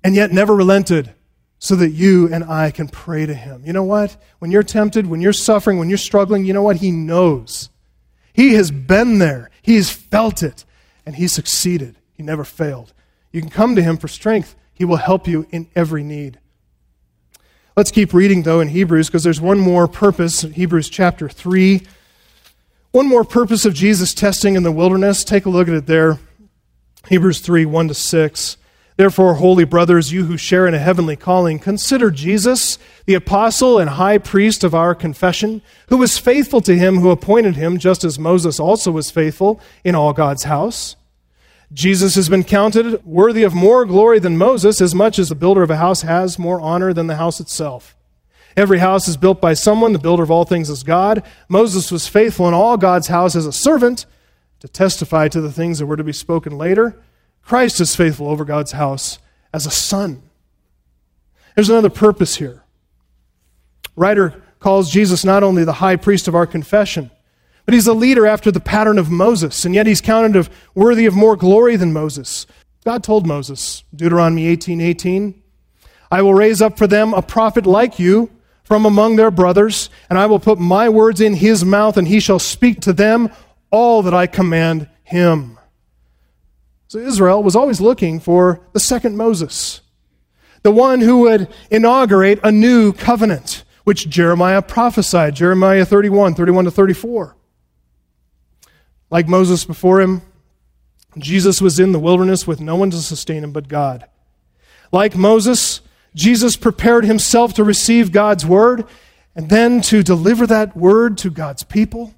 and 0.03 0.15
yet 0.15 0.31
never 0.31 0.55
relented 0.55 1.13
so 1.57 1.75
that 1.75 1.89
you 1.89 2.33
and 2.33 2.45
I 2.45 2.71
can 2.71 2.87
pray 2.87 3.25
to 3.25 3.33
him. 3.33 3.63
You 3.65 3.73
know 3.73 3.83
what? 3.83 4.15
When 4.39 4.49
you're 4.49 4.63
tempted, 4.63 5.07
when 5.07 5.19
you're 5.19 5.33
suffering, 5.33 5.77
when 5.77 5.89
you're 5.89 5.97
struggling, 5.97 6.45
you 6.45 6.53
know 6.53 6.63
what? 6.63 6.77
He 6.77 6.91
knows. 6.91 7.69
He 8.31 8.53
has 8.53 8.71
been 8.71 9.19
there, 9.19 9.49
he 9.61 9.75
has 9.75 9.91
felt 9.91 10.41
it, 10.41 10.63
and 11.05 11.15
he 11.15 11.27
succeeded. 11.27 11.97
He 12.19 12.23
never 12.23 12.43
failed. 12.43 12.91
You 13.31 13.39
can 13.39 13.49
come 13.49 13.77
to 13.77 13.81
him 13.81 13.95
for 13.95 14.09
strength, 14.09 14.53
he 14.73 14.83
will 14.83 14.97
help 14.97 15.25
you 15.25 15.47
in 15.51 15.69
every 15.73 16.03
need. 16.03 16.37
Let's 17.77 17.91
keep 17.91 18.13
reading, 18.13 18.43
though, 18.43 18.59
in 18.59 18.67
Hebrews, 18.67 19.07
because 19.07 19.23
there's 19.23 19.39
one 19.39 19.57
more 19.57 19.87
purpose, 19.87 20.41
Hebrews 20.41 20.89
chapter 20.89 21.29
3. 21.29 21.81
One 22.91 23.07
more 23.07 23.23
purpose 23.23 23.63
of 23.63 23.73
Jesus' 23.73 24.13
testing 24.13 24.55
in 24.55 24.63
the 24.63 24.71
wilderness. 24.73 25.23
Take 25.23 25.45
a 25.45 25.49
look 25.49 25.69
at 25.69 25.73
it 25.73 25.85
there. 25.85 26.19
Hebrews 27.07 27.39
3 27.39 27.63
1 27.65 27.87
to 27.87 27.93
6. 27.93 28.57
Therefore, 28.97 29.35
holy 29.35 29.63
brothers, 29.63 30.11
you 30.11 30.25
who 30.25 30.35
share 30.35 30.67
in 30.67 30.73
a 30.73 30.79
heavenly 30.79 31.15
calling, 31.15 31.57
consider 31.57 32.11
Jesus, 32.11 32.77
the 33.05 33.13
apostle 33.13 33.79
and 33.79 33.91
high 33.91 34.17
priest 34.17 34.65
of 34.65 34.75
our 34.75 34.93
confession, 34.93 35.61
who 35.87 35.95
was 35.95 36.17
faithful 36.17 36.59
to 36.59 36.77
him 36.77 36.97
who 36.97 37.11
appointed 37.11 37.55
him, 37.55 37.77
just 37.77 38.03
as 38.03 38.19
Moses 38.19 38.59
also 38.59 38.91
was 38.91 39.09
faithful 39.09 39.61
in 39.85 39.95
all 39.95 40.11
God's 40.11 40.43
house. 40.43 40.97
Jesus 41.71 42.15
has 42.15 42.29
been 42.29 42.43
counted 42.43 43.05
worthy 43.05 43.43
of 43.43 43.53
more 43.53 43.85
glory 43.85 44.19
than 44.19 44.37
Moses, 44.37 44.81
as 44.81 44.95
much 44.95 45.19
as 45.19 45.29
the 45.29 45.35
builder 45.35 45.61
of 45.61 45.69
a 45.69 45.77
house 45.77 46.01
has 46.01 46.39
more 46.39 46.59
honor 46.59 46.93
than 46.93 47.07
the 47.07 47.17
house 47.17 47.39
itself. 47.39 47.95
Every 48.57 48.79
house 48.79 49.07
is 49.07 49.17
built 49.17 49.39
by 49.39 49.53
someone, 49.53 49.93
the 49.93 49.99
builder 49.99 50.23
of 50.23 50.31
all 50.31 50.45
things 50.45 50.69
is 50.69 50.83
God. 50.83 51.23
Moses 51.47 51.91
was 51.91 52.07
faithful 52.07 52.47
in 52.47 52.53
all 52.53 52.75
God's 52.75 53.07
house 53.07 53.35
as 53.35 53.45
a 53.45 53.53
servant 53.53 54.05
to 54.59 54.67
testify 54.67 55.27
to 55.27 55.41
the 55.41 55.51
things 55.51 55.79
that 55.79 55.85
were 55.85 55.95
to 55.95 56.03
be 56.03 56.11
spoken 56.11 56.57
later. 56.57 56.99
Christ 57.43 57.79
is 57.79 57.95
faithful 57.95 58.27
over 58.27 58.43
God's 58.43 58.73
house 58.73 59.19
as 59.53 59.65
a 59.65 59.71
son. 59.71 60.23
There's 61.55 61.69
another 61.69 61.89
purpose 61.89 62.37
here. 62.37 62.63
Writer 63.95 64.41
calls 64.59 64.91
Jesus 64.91 65.23
not 65.23 65.43
only 65.43 65.63
the 65.63 65.73
high 65.73 65.95
priest 65.95 66.27
of 66.27 66.35
our 66.35 66.47
confession, 66.47 67.11
but 67.69 67.75
he's 67.75 67.85
a 67.85 67.93
leader 67.93 68.25
after 68.25 68.49
the 68.49 68.59
pattern 68.59 68.97
of 68.97 69.11
Moses, 69.11 69.63
and 69.63 69.75
yet 69.75 69.85
he's 69.85 70.01
counted 70.01 70.35
of 70.35 70.49
worthy 70.73 71.05
of 71.05 71.13
more 71.13 71.35
glory 71.35 71.75
than 71.75 71.93
Moses. 71.93 72.47
God 72.83 73.03
told 73.03 73.27
Moses, 73.27 73.83
Deuteronomy 73.95 74.47
18 74.47 74.81
18, 74.81 75.43
I 76.09 76.23
will 76.23 76.33
raise 76.33 76.63
up 76.63 76.79
for 76.79 76.87
them 76.87 77.13
a 77.13 77.21
prophet 77.21 77.67
like 77.67 77.99
you 77.99 78.31
from 78.63 78.87
among 78.87 79.17
their 79.17 79.29
brothers, 79.29 79.91
and 80.09 80.17
I 80.17 80.25
will 80.25 80.39
put 80.39 80.57
my 80.57 80.89
words 80.89 81.21
in 81.21 81.35
his 81.35 81.63
mouth, 81.63 81.95
and 81.95 82.07
he 82.07 82.19
shall 82.19 82.39
speak 82.39 82.81
to 82.81 82.91
them 82.91 83.29
all 83.69 84.01
that 84.01 84.15
I 84.15 84.25
command 84.25 84.89
him. 85.03 85.59
So 86.87 86.97
Israel 86.97 87.43
was 87.43 87.55
always 87.55 87.79
looking 87.79 88.19
for 88.19 88.61
the 88.73 88.79
second 88.79 89.15
Moses, 89.15 89.81
the 90.63 90.71
one 90.71 91.01
who 91.01 91.19
would 91.19 91.47
inaugurate 91.69 92.39
a 92.43 92.51
new 92.51 92.93
covenant, 92.93 93.63
which 93.83 94.09
Jeremiah 94.09 94.63
prophesied, 94.63 95.35
Jeremiah 95.35 95.85
31, 95.85 96.33
31 96.33 96.65
to 96.65 96.71
34. 96.71 97.35
Like 99.09 99.27
Moses 99.27 99.65
before 99.65 100.01
him, 100.01 100.21
Jesus 101.17 101.61
was 101.61 101.79
in 101.79 101.91
the 101.91 101.99
wilderness 101.99 102.45
with 102.45 102.61
no 102.61 102.75
one 102.75 102.91
to 102.91 102.97
sustain 102.97 103.43
him 103.43 103.51
but 103.51 103.67
God. 103.67 104.07
Like 104.91 105.15
Moses, 105.15 105.81
Jesus 106.15 106.55
prepared 106.55 107.05
himself 107.05 107.53
to 107.55 107.63
receive 107.63 108.11
God's 108.11 108.45
word 108.45 108.85
and 109.35 109.49
then 109.49 109.81
to 109.83 110.03
deliver 110.03 110.45
that 110.47 110.75
word 110.75 111.17
to 111.19 111.29
God's 111.29 111.63
people. 111.63 112.13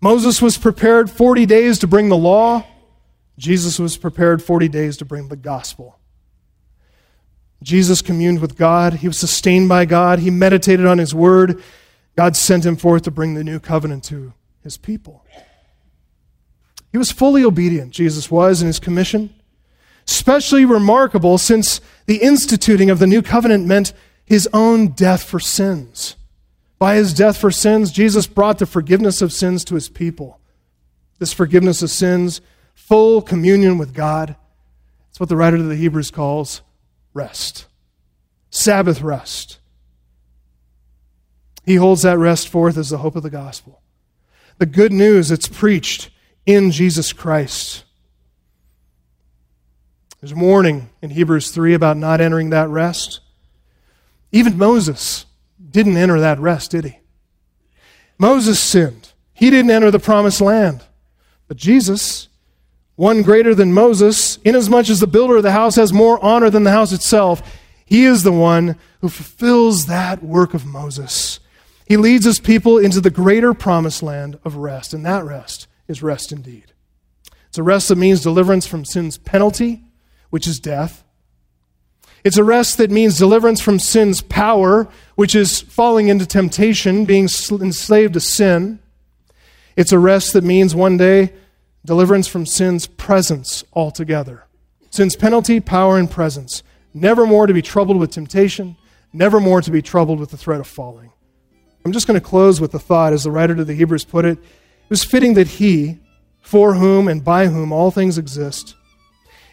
Moses 0.00 0.40
was 0.40 0.56
prepared 0.56 1.10
40 1.10 1.46
days 1.46 1.78
to 1.80 1.86
bring 1.86 2.08
the 2.08 2.16
law. 2.16 2.64
Jesus 3.38 3.78
was 3.78 3.96
prepared 3.96 4.42
40 4.42 4.68
days 4.68 4.96
to 4.98 5.04
bring 5.04 5.28
the 5.28 5.36
gospel. 5.36 5.98
Jesus 7.62 8.00
communed 8.00 8.40
with 8.40 8.56
God. 8.56 8.94
He 8.94 9.08
was 9.08 9.18
sustained 9.18 9.68
by 9.68 9.84
God. 9.84 10.18
He 10.18 10.30
meditated 10.30 10.86
on 10.86 10.98
his 10.98 11.14
word. 11.14 11.62
God 12.16 12.36
sent 12.36 12.64
him 12.64 12.76
forth 12.76 13.02
to 13.02 13.10
bring 13.10 13.34
the 13.34 13.44
new 13.44 13.60
covenant 13.60 14.04
to 14.04 14.32
his 14.62 14.78
people. 14.78 15.24
He 16.92 16.98
was 16.98 17.12
fully 17.12 17.44
obedient, 17.44 17.92
Jesus 17.92 18.30
was, 18.30 18.60
in 18.60 18.66
his 18.66 18.80
commission. 18.80 19.34
Especially 20.06 20.64
remarkable 20.64 21.38
since 21.38 21.80
the 22.06 22.16
instituting 22.16 22.90
of 22.90 22.98
the 22.98 23.06
new 23.06 23.22
covenant 23.22 23.66
meant 23.66 23.92
his 24.24 24.48
own 24.52 24.88
death 24.88 25.22
for 25.22 25.38
sins. 25.38 26.16
By 26.78 26.96
his 26.96 27.12
death 27.12 27.36
for 27.36 27.50
sins, 27.50 27.92
Jesus 27.92 28.26
brought 28.26 28.58
the 28.58 28.66
forgiveness 28.66 29.22
of 29.22 29.32
sins 29.32 29.64
to 29.66 29.74
his 29.74 29.88
people. 29.88 30.40
This 31.18 31.32
forgiveness 31.32 31.82
of 31.82 31.90
sins, 31.90 32.40
full 32.74 33.20
communion 33.22 33.76
with 33.76 33.94
God, 33.94 34.34
it's 35.10 35.20
what 35.20 35.28
the 35.28 35.36
writer 35.36 35.56
of 35.56 35.68
the 35.68 35.76
Hebrews 35.76 36.10
calls 36.10 36.62
rest. 37.12 37.66
Sabbath 38.50 39.02
rest. 39.02 39.58
He 41.64 41.76
holds 41.76 42.02
that 42.02 42.18
rest 42.18 42.48
forth 42.48 42.76
as 42.76 42.90
the 42.90 42.98
hope 42.98 43.16
of 43.16 43.22
the 43.22 43.30
gospel. 43.30 43.82
The 44.58 44.66
good 44.66 44.92
news 44.92 45.28
that's 45.28 45.48
preached 45.48 46.10
in 46.46 46.70
Jesus 46.70 47.12
Christ. 47.12 47.84
There's 50.20 50.32
a 50.32 50.36
warning 50.36 50.90
in 51.00 51.10
Hebrews 51.10 51.50
3 51.50 51.72
about 51.74 51.96
not 51.96 52.20
entering 52.20 52.50
that 52.50 52.68
rest. 52.68 53.20
Even 54.32 54.58
Moses 54.58 55.24
didn't 55.70 55.96
enter 55.96 56.20
that 56.20 56.38
rest, 56.38 56.72
did 56.72 56.84
he? 56.84 56.98
Moses 58.18 58.60
sinned. 58.60 59.12
He 59.32 59.48
didn't 59.48 59.70
enter 59.70 59.90
the 59.90 59.98
promised 59.98 60.42
land. 60.42 60.84
But 61.48 61.56
Jesus, 61.56 62.28
one 62.96 63.22
greater 63.22 63.54
than 63.54 63.72
Moses, 63.72 64.38
inasmuch 64.44 64.90
as 64.90 65.00
the 65.00 65.06
builder 65.06 65.38
of 65.38 65.42
the 65.42 65.52
house 65.52 65.76
has 65.76 65.92
more 65.92 66.22
honor 66.22 66.50
than 66.50 66.64
the 66.64 66.70
house 66.70 66.92
itself, 66.92 67.42
he 67.86 68.04
is 68.04 68.22
the 68.22 68.32
one 68.32 68.76
who 69.00 69.08
fulfills 69.08 69.86
that 69.86 70.22
work 70.22 70.52
of 70.52 70.66
Moses. 70.66 71.40
He 71.86 71.96
leads 71.96 72.26
his 72.26 72.38
people 72.38 72.78
into 72.78 73.00
the 73.00 73.10
greater 73.10 73.54
promised 73.54 74.02
land 74.02 74.38
of 74.44 74.56
rest, 74.56 74.92
and 74.92 75.04
that 75.06 75.24
rest 75.24 75.66
is 75.90 76.02
rest 76.02 76.32
indeed. 76.32 76.72
It's 77.48 77.58
a 77.58 77.62
rest 77.62 77.88
that 77.88 77.98
means 77.98 78.22
deliverance 78.22 78.66
from 78.66 78.84
sin's 78.84 79.18
penalty, 79.18 79.82
which 80.30 80.46
is 80.46 80.60
death. 80.60 81.04
It's 82.22 82.36
a 82.36 82.44
rest 82.44 82.78
that 82.78 82.90
means 82.90 83.18
deliverance 83.18 83.60
from 83.60 83.78
sin's 83.78 84.22
power, 84.22 84.88
which 85.16 85.34
is 85.34 85.60
falling 85.60 86.08
into 86.08 86.26
temptation, 86.26 87.04
being 87.04 87.24
enslaved 87.24 88.14
to 88.14 88.20
sin. 88.20 88.78
It's 89.74 89.90
a 89.90 89.98
rest 89.98 90.32
that 90.34 90.44
means 90.44 90.74
one 90.74 90.96
day 90.96 91.32
deliverance 91.84 92.28
from 92.28 92.46
sin's 92.46 92.86
presence 92.86 93.64
altogether. 93.72 94.44
Sin's 94.90 95.16
penalty, 95.16 95.60
power, 95.60 95.98
and 95.98 96.10
presence. 96.10 96.62
Never 96.92 97.26
more 97.26 97.46
to 97.46 97.54
be 97.54 97.62
troubled 97.62 97.98
with 97.98 98.10
temptation, 98.10 98.76
never 99.12 99.40
more 99.40 99.62
to 99.62 99.70
be 99.70 99.82
troubled 99.82 100.20
with 100.20 100.30
the 100.30 100.36
threat 100.36 100.60
of 100.60 100.66
falling. 100.66 101.10
I'm 101.84 101.92
just 101.92 102.06
going 102.06 102.20
to 102.20 102.24
close 102.24 102.60
with 102.60 102.72
the 102.72 102.78
thought, 102.78 103.12
as 103.12 103.24
the 103.24 103.30
writer 103.30 103.54
to 103.54 103.64
the 103.64 103.74
Hebrews 103.74 104.04
put 104.04 104.24
it, 104.24 104.38
it 104.90 104.94
was 104.94 105.04
fitting 105.04 105.34
that 105.34 105.46
he, 105.46 106.00
for 106.40 106.74
whom 106.74 107.06
and 107.06 107.24
by 107.24 107.46
whom 107.46 107.70
all 107.70 107.92
things 107.92 108.18
exist, 108.18 108.74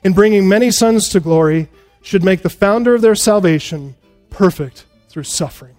in 0.03 0.11
bringing 0.11 0.49
many 0.49 0.71
sons 0.71 1.09
to 1.09 1.19
glory, 1.19 1.69
should 2.01 2.23
make 2.23 2.41
the 2.41 2.49
founder 2.49 2.95
of 2.95 3.03
their 3.03 3.13
salvation 3.13 3.93
perfect 4.31 4.85
through 5.09 5.25
suffering. 5.25 5.75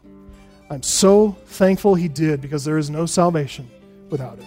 I'm 0.71 0.85
so 0.85 1.33
thankful 1.47 1.97
he 1.97 2.07
did 2.07 2.41
because 2.41 2.65
there 2.65 2.79
is 2.79 2.89
no 2.89 3.05
salvation 3.05 3.69
without 4.11 4.39
it. 4.39 4.47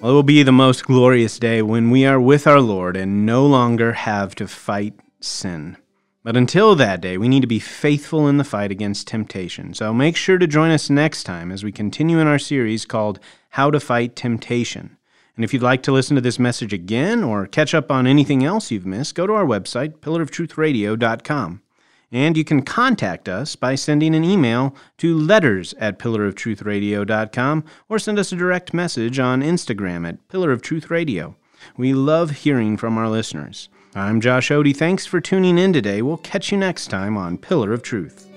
Well, 0.00 0.12
it 0.12 0.14
will 0.14 0.22
be 0.22 0.42
the 0.42 0.50
most 0.50 0.86
glorious 0.86 1.38
day 1.38 1.60
when 1.60 1.90
we 1.90 2.06
are 2.06 2.20
with 2.20 2.46
our 2.46 2.62
Lord 2.62 2.96
and 2.96 3.26
no 3.26 3.44
longer 3.44 3.92
have 3.92 4.34
to 4.36 4.48
fight 4.48 4.94
sin. 5.20 5.76
But 6.24 6.38
until 6.38 6.74
that 6.74 7.02
day, 7.02 7.18
we 7.18 7.28
need 7.28 7.42
to 7.42 7.46
be 7.46 7.58
faithful 7.58 8.26
in 8.28 8.38
the 8.38 8.44
fight 8.44 8.70
against 8.70 9.06
temptation. 9.06 9.74
So 9.74 9.92
make 9.92 10.16
sure 10.16 10.38
to 10.38 10.46
join 10.46 10.70
us 10.70 10.88
next 10.88 11.24
time 11.24 11.52
as 11.52 11.62
we 11.62 11.70
continue 11.70 12.18
in 12.18 12.26
our 12.26 12.38
series 12.38 12.86
called 12.86 13.20
How 13.50 13.70
to 13.70 13.78
Fight 13.78 14.16
Temptation. 14.16 14.96
And 15.36 15.44
if 15.44 15.52
you'd 15.52 15.62
like 15.62 15.82
to 15.82 15.92
listen 15.92 16.14
to 16.14 16.22
this 16.22 16.38
message 16.38 16.72
again 16.72 17.22
or 17.22 17.46
catch 17.46 17.74
up 17.74 17.90
on 17.90 18.06
anything 18.06 18.42
else 18.42 18.70
you've 18.70 18.86
missed, 18.86 19.14
go 19.14 19.26
to 19.26 19.34
our 19.34 19.44
website, 19.44 19.98
pillaroftruthradio.com. 19.98 21.60
And 22.10 22.36
you 22.38 22.44
can 22.44 22.62
contact 22.62 23.28
us 23.28 23.54
by 23.54 23.74
sending 23.74 24.14
an 24.14 24.24
email 24.24 24.74
to 24.98 25.18
letters 25.18 25.74
at 25.74 25.98
pillaroftruthradio.com 25.98 27.64
or 27.90 27.98
send 27.98 28.18
us 28.18 28.32
a 28.32 28.36
direct 28.36 28.72
message 28.72 29.18
on 29.18 29.42
Instagram 29.42 30.08
at 30.08 30.26
Pillar 30.28 30.52
of 30.52 30.62
Truth 30.62 30.90
Radio. 30.90 31.36
We 31.76 31.92
love 31.92 32.30
hearing 32.30 32.78
from 32.78 32.96
our 32.96 33.10
listeners. 33.10 33.68
I'm 33.96 34.20
Josh 34.20 34.48
Odie. 34.48 34.76
Thanks 34.76 35.06
for 35.06 35.20
tuning 35.20 35.56
in 35.56 35.72
today. 35.72 36.02
We'll 36.02 36.16
catch 36.16 36.50
you 36.50 36.58
next 36.58 36.88
time 36.88 37.16
on 37.16 37.38
Pillar 37.38 37.72
of 37.72 37.84
Truth. 37.84 38.28